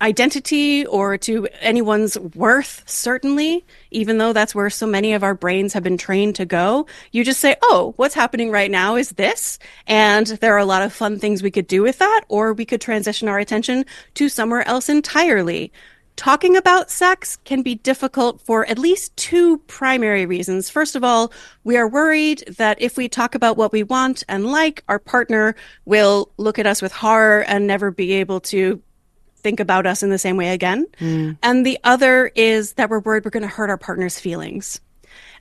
identity 0.00 0.86
or 0.86 1.18
to 1.18 1.46
anyone's 1.60 2.18
worth, 2.18 2.82
certainly, 2.86 3.64
even 3.90 4.18
though 4.18 4.32
that's 4.32 4.54
where 4.54 4.70
so 4.70 4.86
many 4.86 5.12
of 5.12 5.22
our 5.22 5.34
brains 5.34 5.72
have 5.72 5.82
been 5.82 5.98
trained 5.98 6.36
to 6.36 6.46
go. 6.46 6.86
You 7.12 7.24
just 7.24 7.40
say, 7.40 7.56
oh, 7.62 7.94
what's 7.96 8.14
happening 8.14 8.50
right 8.50 8.70
now 8.70 8.96
is 8.96 9.10
this. 9.10 9.58
And 9.86 10.26
there 10.26 10.54
are 10.54 10.58
a 10.58 10.64
lot 10.64 10.82
of 10.82 10.92
fun 10.92 11.18
things 11.18 11.42
we 11.42 11.50
could 11.50 11.66
do 11.66 11.82
with 11.82 11.98
that, 11.98 12.22
or 12.28 12.52
we 12.52 12.64
could 12.64 12.80
transition 12.80 13.28
our 13.28 13.38
attention 13.38 13.84
to 14.14 14.28
somewhere 14.28 14.66
else 14.66 14.88
entirely. 14.88 15.72
Talking 16.16 16.54
about 16.54 16.90
sex 16.90 17.38
can 17.44 17.62
be 17.62 17.76
difficult 17.76 18.42
for 18.42 18.66
at 18.66 18.78
least 18.78 19.16
two 19.16 19.56
primary 19.58 20.26
reasons. 20.26 20.68
First 20.68 20.94
of 20.94 21.02
all, 21.02 21.32
we 21.64 21.78
are 21.78 21.88
worried 21.88 22.44
that 22.58 22.80
if 22.80 22.98
we 22.98 23.08
talk 23.08 23.34
about 23.34 23.56
what 23.56 23.72
we 23.72 23.82
want 23.82 24.22
and 24.28 24.44
like, 24.44 24.84
our 24.86 24.98
partner 24.98 25.54
will 25.86 26.30
look 26.36 26.58
at 26.58 26.66
us 26.66 26.82
with 26.82 26.92
horror 26.92 27.42
and 27.44 27.66
never 27.66 27.90
be 27.90 28.12
able 28.12 28.40
to 28.40 28.82
think 29.40 29.60
about 29.60 29.86
us 29.86 30.02
in 30.02 30.10
the 30.10 30.18
same 30.18 30.36
way 30.36 30.48
again. 30.48 30.86
Mm. 31.00 31.36
And 31.42 31.66
the 31.66 31.78
other 31.84 32.30
is 32.34 32.74
that 32.74 32.90
we're 32.90 33.00
worried 33.00 33.24
we're 33.24 33.30
going 33.30 33.42
to 33.42 33.48
hurt 33.48 33.70
our 33.70 33.78
partner's 33.78 34.18
feelings. 34.18 34.80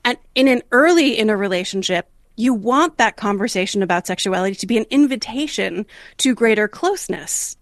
And 0.04 0.18
in 0.36 0.48
an 0.48 0.62
early 0.72 1.18
in 1.18 1.30
a 1.30 1.38
relationship, 1.38 2.10
you 2.36 2.54
want 2.54 2.98
that 2.98 3.18
conversation 3.18 3.84
about 3.84 4.08
sexuality 4.08 4.56
to 4.56 4.68
be 4.68 4.78
an 4.78 4.86
invitation 4.90 5.86
to 6.18 6.34
greater 6.34 6.68
closeness. 6.68 7.58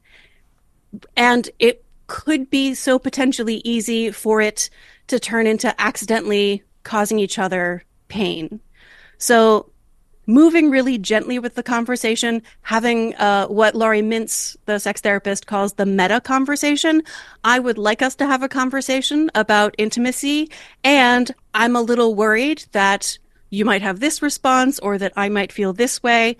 And 1.16 1.50
it 1.60 1.84
could 2.06 2.50
be 2.50 2.74
so 2.74 3.00
potentially 3.00 3.62
easy 3.66 4.12
for 4.12 4.40
it 4.40 4.70
to 5.08 5.20
turn 5.20 5.48
into 5.48 5.80
accidentally 5.82 6.64
causing 6.84 7.20
each 7.20 7.40
other 7.40 7.84
pain. 8.08 8.60
So 9.18 9.72
moving 10.28 10.70
really 10.70 10.98
gently 10.98 11.40
with 11.40 11.56
the 11.56 11.64
conversation, 11.64 12.44
having 12.62 13.16
uh, 13.16 13.48
what 13.48 13.74
Laurie 13.74 14.02
Mintz, 14.02 14.56
the 14.66 14.78
sex 14.78 15.02
therapist, 15.02 15.48
calls 15.48 15.74
the 15.74 15.86
meta 15.86 16.22
conversation. 16.22 17.02
I 17.44 17.60
would 17.60 17.78
like 17.78 18.02
us 18.02 18.14
to 18.16 18.28
have 18.28 18.44
a 18.44 18.50
conversation 18.50 19.32
about 19.34 19.74
intimacy, 19.78 20.52
and 20.84 21.34
I'm 21.54 21.76
a 21.76 21.82
little 21.82 22.14
worried 22.14 22.66
that 22.74 23.18
you 23.50 23.64
might 23.66 23.82
have 23.82 24.00
this 24.02 24.22
response 24.22 24.78
or 24.80 24.98
that 24.98 25.14
I 25.16 25.30
might 25.30 25.52
feel 25.52 25.74
this 25.74 26.04
way. 26.04 26.38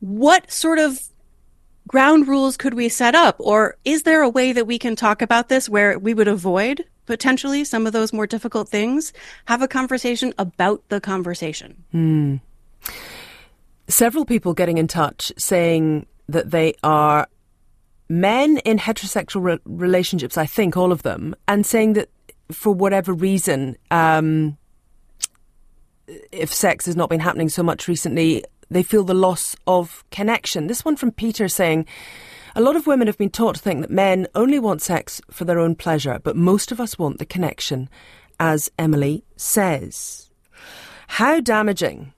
What 0.00 0.50
sort 0.50 0.80
of 0.80 1.00
ground 1.86 2.26
rules 2.26 2.56
could 2.56 2.74
we 2.74 2.88
set 2.88 3.14
up? 3.14 3.36
Or 3.38 3.76
is 3.84 4.02
there 4.02 4.22
a 4.22 4.28
way 4.28 4.52
that 4.52 4.66
we 4.66 4.78
can 4.78 4.96
talk 4.96 5.22
about 5.22 5.48
this 5.48 5.68
where 5.68 5.98
we 5.98 6.14
would 6.14 6.28
avoid 6.28 6.84
potentially 7.06 7.64
some 7.64 7.86
of 7.86 7.92
those 7.92 8.12
more 8.12 8.26
difficult 8.26 8.68
things? 8.68 9.12
Have 9.44 9.62
a 9.62 9.68
conversation 9.68 10.34
about 10.38 10.82
the 10.88 11.00
conversation. 11.00 11.84
Hmm. 11.92 12.36
Several 13.88 14.24
people 14.24 14.54
getting 14.54 14.78
in 14.78 14.86
touch 14.86 15.32
saying 15.36 16.06
that 16.28 16.50
they 16.50 16.74
are 16.82 17.26
men 18.08 18.58
in 18.58 18.78
heterosexual 18.78 19.42
re- 19.42 19.58
relationships, 19.64 20.36
I 20.36 20.46
think, 20.46 20.76
all 20.76 20.92
of 20.92 21.02
them, 21.02 21.34
and 21.48 21.64
saying 21.64 21.94
that 21.94 22.10
for 22.50 22.72
whatever 22.72 23.12
reason, 23.12 23.76
um, 23.90 24.56
if 26.30 26.52
sex 26.52 26.86
has 26.86 26.96
not 26.96 27.08
been 27.08 27.20
happening 27.20 27.48
so 27.48 27.62
much 27.62 27.88
recently, 27.88 28.44
they 28.70 28.82
feel 28.82 29.04
the 29.04 29.14
loss 29.14 29.56
of 29.66 30.04
connection. 30.10 30.66
This 30.66 30.84
one 30.84 30.96
from 30.96 31.12
Peter 31.12 31.48
saying, 31.48 31.86
a 32.54 32.60
lot 32.60 32.76
of 32.76 32.86
women 32.86 33.06
have 33.06 33.18
been 33.18 33.30
taught 33.30 33.54
to 33.56 33.62
think 33.62 33.80
that 33.80 33.90
men 33.90 34.26
only 34.34 34.58
want 34.58 34.82
sex 34.82 35.20
for 35.30 35.44
their 35.44 35.58
own 35.58 35.74
pleasure, 35.74 36.20
but 36.22 36.36
most 36.36 36.70
of 36.70 36.80
us 36.80 36.98
want 36.98 37.18
the 37.18 37.24
connection, 37.24 37.88
as 38.38 38.70
Emily 38.78 39.24
says. 39.36 40.30
How 41.06 41.40
damaging 41.40 42.12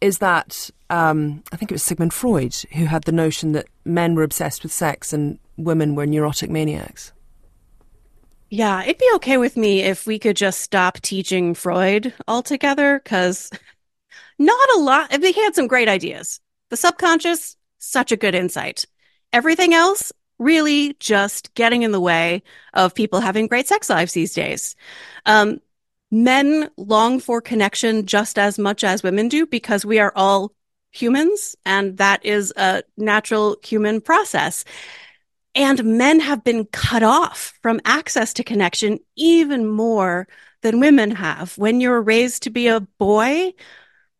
is 0.00 0.18
that 0.18 0.70
um, 0.90 1.42
I 1.52 1.56
think 1.56 1.70
it 1.70 1.74
was 1.74 1.82
Sigmund 1.82 2.14
Freud 2.14 2.54
who 2.74 2.86
had 2.86 3.04
the 3.04 3.12
notion 3.12 3.52
that 3.52 3.66
men 3.84 4.14
were 4.14 4.22
obsessed 4.22 4.62
with 4.62 4.72
sex 4.72 5.12
and 5.12 5.38
women 5.56 5.94
were 5.94 6.06
neurotic 6.06 6.50
maniacs. 6.50 7.12
Yeah, 8.50 8.82
it'd 8.82 8.98
be 8.98 9.10
okay 9.16 9.36
with 9.36 9.56
me 9.56 9.82
if 9.82 10.06
we 10.06 10.18
could 10.18 10.36
just 10.36 10.60
stop 10.60 11.00
teaching 11.00 11.54
Freud 11.54 12.14
altogether, 12.26 13.00
because 13.02 13.50
not 14.38 14.68
a 14.76 14.80
lot. 14.80 15.12
He 15.12 15.32
had 15.32 15.54
some 15.54 15.66
great 15.66 15.88
ideas. 15.88 16.40
The 16.70 16.76
subconscious, 16.76 17.56
such 17.78 18.10
a 18.10 18.16
good 18.16 18.34
insight. 18.34 18.86
Everything 19.34 19.74
else, 19.74 20.12
really 20.38 20.96
just 20.98 21.52
getting 21.54 21.82
in 21.82 21.92
the 21.92 22.00
way 22.00 22.42
of 22.72 22.94
people 22.94 23.20
having 23.20 23.48
great 23.48 23.68
sex 23.68 23.90
lives 23.90 24.12
these 24.12 24.32
days. 24.32 24.76
Um, 25.26 25.60
men 26.10 26.70
long 26.76 27.20
for 27.20 27.40
connection 27.40 28.06
just 28.06 28.38
as 28.38 28.58
much 28.58 28.84
as 28.84 29.02
women 29.02 29.28
do 29.28 29.46
because 29.46 29.84
we 29.84 29.98
are 29.98 30.12
all 30.16 30.52
humans 30.90 31.54
and 31.66 31.98
that 31.98 32.24
is 32.24 32.52
a 32.56 32.82
natural 32.96 33.56
human 33.62 34.00
process. 34.00 34.64
And 35.54 35.82
men 35.84 36.20
have 36.20 36.44
been 36.44 36.66
cut 36.66 37.02
off 37.02 37.52
from 37.62 37.80
access 37.84 38.32
to 38.34 38.44
connection 38.44 39.00
even 39.16 39.66
more 39.66 40.28
than 40.62 40.80
women 40.80 41.10
have. 41.12 41.56
When 41.58 41.80
you're 41.80 42.00
raised 42.00 42.44
to 42.44 42.50
be 42.50 42.68
a 42.68 42.80
boy, 42.80 43.52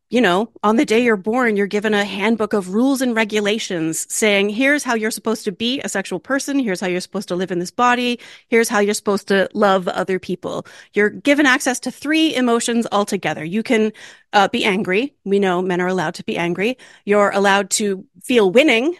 you 0.09 0.21
know, 0.21 0.51
on 0.63 0.75
the 0.75 0.85
day 0.85 1.03
you're 1.03 1.15
born, 1.15 1.55
you're 1.55 1.67
given 1.67 1.93
a 1.93 2.03
handbook 2.03 2.53
of 2.53 2.73
rules 2.73 3.01
and 3.01 3.15
regulations 3.15 4.11
saying, 4.11 4.49
here's 4.49 4.83
how 4.83 4.95
you're 4.95 5.11
supposed 5.11 5.43
to 5.43 5.51
be 5.51 5.79
a 5.81 5.89
sexual 5.89 6.19
person. 6.19 6.57
Here's 6.57 6.81
how 6.81 6.87
you're 6.87 6.99
supposed 6.99 7.27
to 7.27 7.35
live 7.35 7.51
in 7.51 7.59
this 7.59 7.69
body. 7.69 8.19
Here's 8.47 8.69
how 8.69 8.79
you're 8.79 8.95
supposed 8.95 9.27
to 9.27 9.47
love 9.53 9.87
other 9.87 10.17
people. 10.17 10.65
You're 10.93 11.11
given 11.11 11.45
access 11.45 11.79
to 11.81 11.91
three 11.91 12.33
emotions 12.33 12.87
altogether. 12.91 13.43
You 13.43 13.61
can 13.61 13.93
uh, 14.33 14.47
be 14.47 14.65
angry. 14.65 15.13
We 15.25 15.37
know 15.37 15.61
men 15.61 15.79
are 15.79 15.87
allowed 15.87 16.15
to 16.15 16.23
be 16.23 16.37
angry. 16.37 16.79
You're 17.05 17.29
allowed 17.29 17.69
to 17.71 18.05
feel 18.23 18.49
winning 18.49 18.97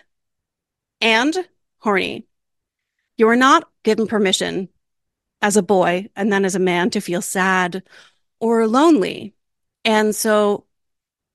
and 1.02 1.36
horny. 1.80 2.28
You 3.18 3.30
are 3.30 3.36
not 3.36 3.68
given 3.82 4.06
permission 4.06 4.70
as 5.42 5.58
a 5.58 5.64
boy 5.64 6.10
and 6.16 6.32
then 6.32 6.46
as 6.46 6.54
a 6.54 6.60
man 6.60 6.92
to 6.92 7.02
feel 7.02 7.24
sad 7.24 7.82
or 8.40 8.68
lonely. 8.68 9.34
And 9.84 10.16
so 10.16 10.66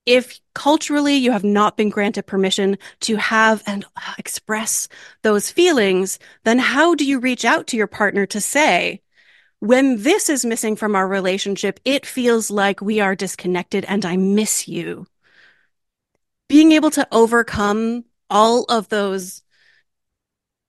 if 0.06 0.40
culturally 0.54 1.14
you 1.14 1.32
have 1.32 1.44
not 1.44 1.76
been 1.76 1.88
granted 1.88 2.26
permission 2.26 2.78
to 3.00 3.16
have 3.16 3.62
and 3.66 3.84
express 4.18 4.88
those 5.22 5.50
feelings, 5.50 6.18
then 6.44 6.58
how 6.58 6.94
do 6.94 7.04
you 7.04 7.18
reach 7.18 7.44
out 7.44 7.66
to 7.68 7.76
your 7.76 7.86
partner 7.86 8.26
to 8.26 8.40
say, 8.40 9.00
when 9.60 10.02
this 10.02 10.28
is 10.28 10.44
missing 10.44 10.76
from 10.76 10.94
our 10.94 11.08
relationship, 11.08 11.80
it 11.84 12.04
feels 12.04 12.50
like 12.50 12.80
we 12.80 13.00
are 13.00 13.16
disconnected 13.16 13.84
and 13.86 14.04
I 14.04 14.16
miss 14.16 14.68
you. 14.68 15.06
Being 16.48 16.72
able 16.72 16.90
to 16.90 17.08
overcome 17.10 18.04
all 18.28 18.64
of 18.64 18.90
those 18.90 19.42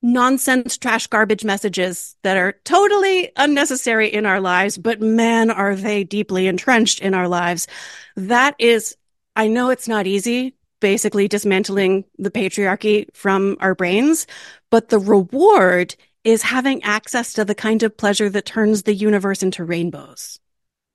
nonsense, 0.00 0.78
trash, 0.78 1.08
garbage 1.08 1.44
messages 1.44 2.16
that 2.22 2.36
are 2.36 2.54
totally 2.64 3.32
unnecessary 3.36 4.08
in 4.08 4.24
our 4.24 4.40
lives, 4.40 4.78
but 4.78 5.00
man, 5.00 5.50
are 5.50 5.74
they 5.74 6.04
deeply 6.04 6.46
entrenched 6.46 7.00
in 7.00 7.12
our 7.12 7.28
lives. 7.28 7.66
That 8.14 8.54
is 8.58 8.96
I 9.36 9.48
know 9.48 9.68
it's 9.68 9.86
not 9.86 10.06
easy, 10.06 10.54
basically 10.80 11.28
dismantling 11.28 12.04
the 12.18 12.30
patriarchy 12.30 13.06
from 13.14 13.58
our 13.60 13.74
brains, 13.74 14.26
but 14.70 14.88
the 14.88 14.98
reward 14.98 15.94
is 16.24 16.42
having 16.42 16.82
access 16.82 17.34
to 17.34 17.44
the 17.44 17.54
kind 17.54 17.82
of 17.82 17.96
pleasure 17.96 18.30
that 18.30 18.46
turns 18.46 18.82
the 18.82 18.94
universe 18.94 19.42
into 19.42 19.62
rainbows. 19.62 20.40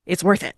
It's 0.06 0.24
worth 0.24 0.44
it. 0.44 0.56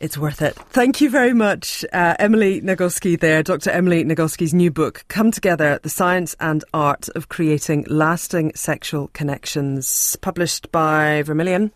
It's 0.00 0.16
worth 0.16 0.40
it. 0.40 0.54
Thank 0.54 1.02
you 1.02 1.10
very 1.10 1.34
much, 1.34 1.84
uh, 1.92 2.14
Emily 2.18 2.62
Nagoski 2.62 3.20
there. 3.20 3.42
Dr. 3.42 3.68
Emily 3.68 4.02
Nagoski's 4.02 4.54
new 4.54 4.70
book, 4.70 5.04
Come 5.08 5.30
Together, 5.30 5.78
The 5.82 5.90
Science 5.90 6.34
and 6.40 6.64
Art 6.72 7.10
of 7.10 7.28
Creating 7.28 7.84
Lasting 7.86 8.52
Sexual 8.54 9.08
Connections, 9.08 10.16
published 10.22 10.72
by 10.72 11.20
Vermilion. 11.20 11.68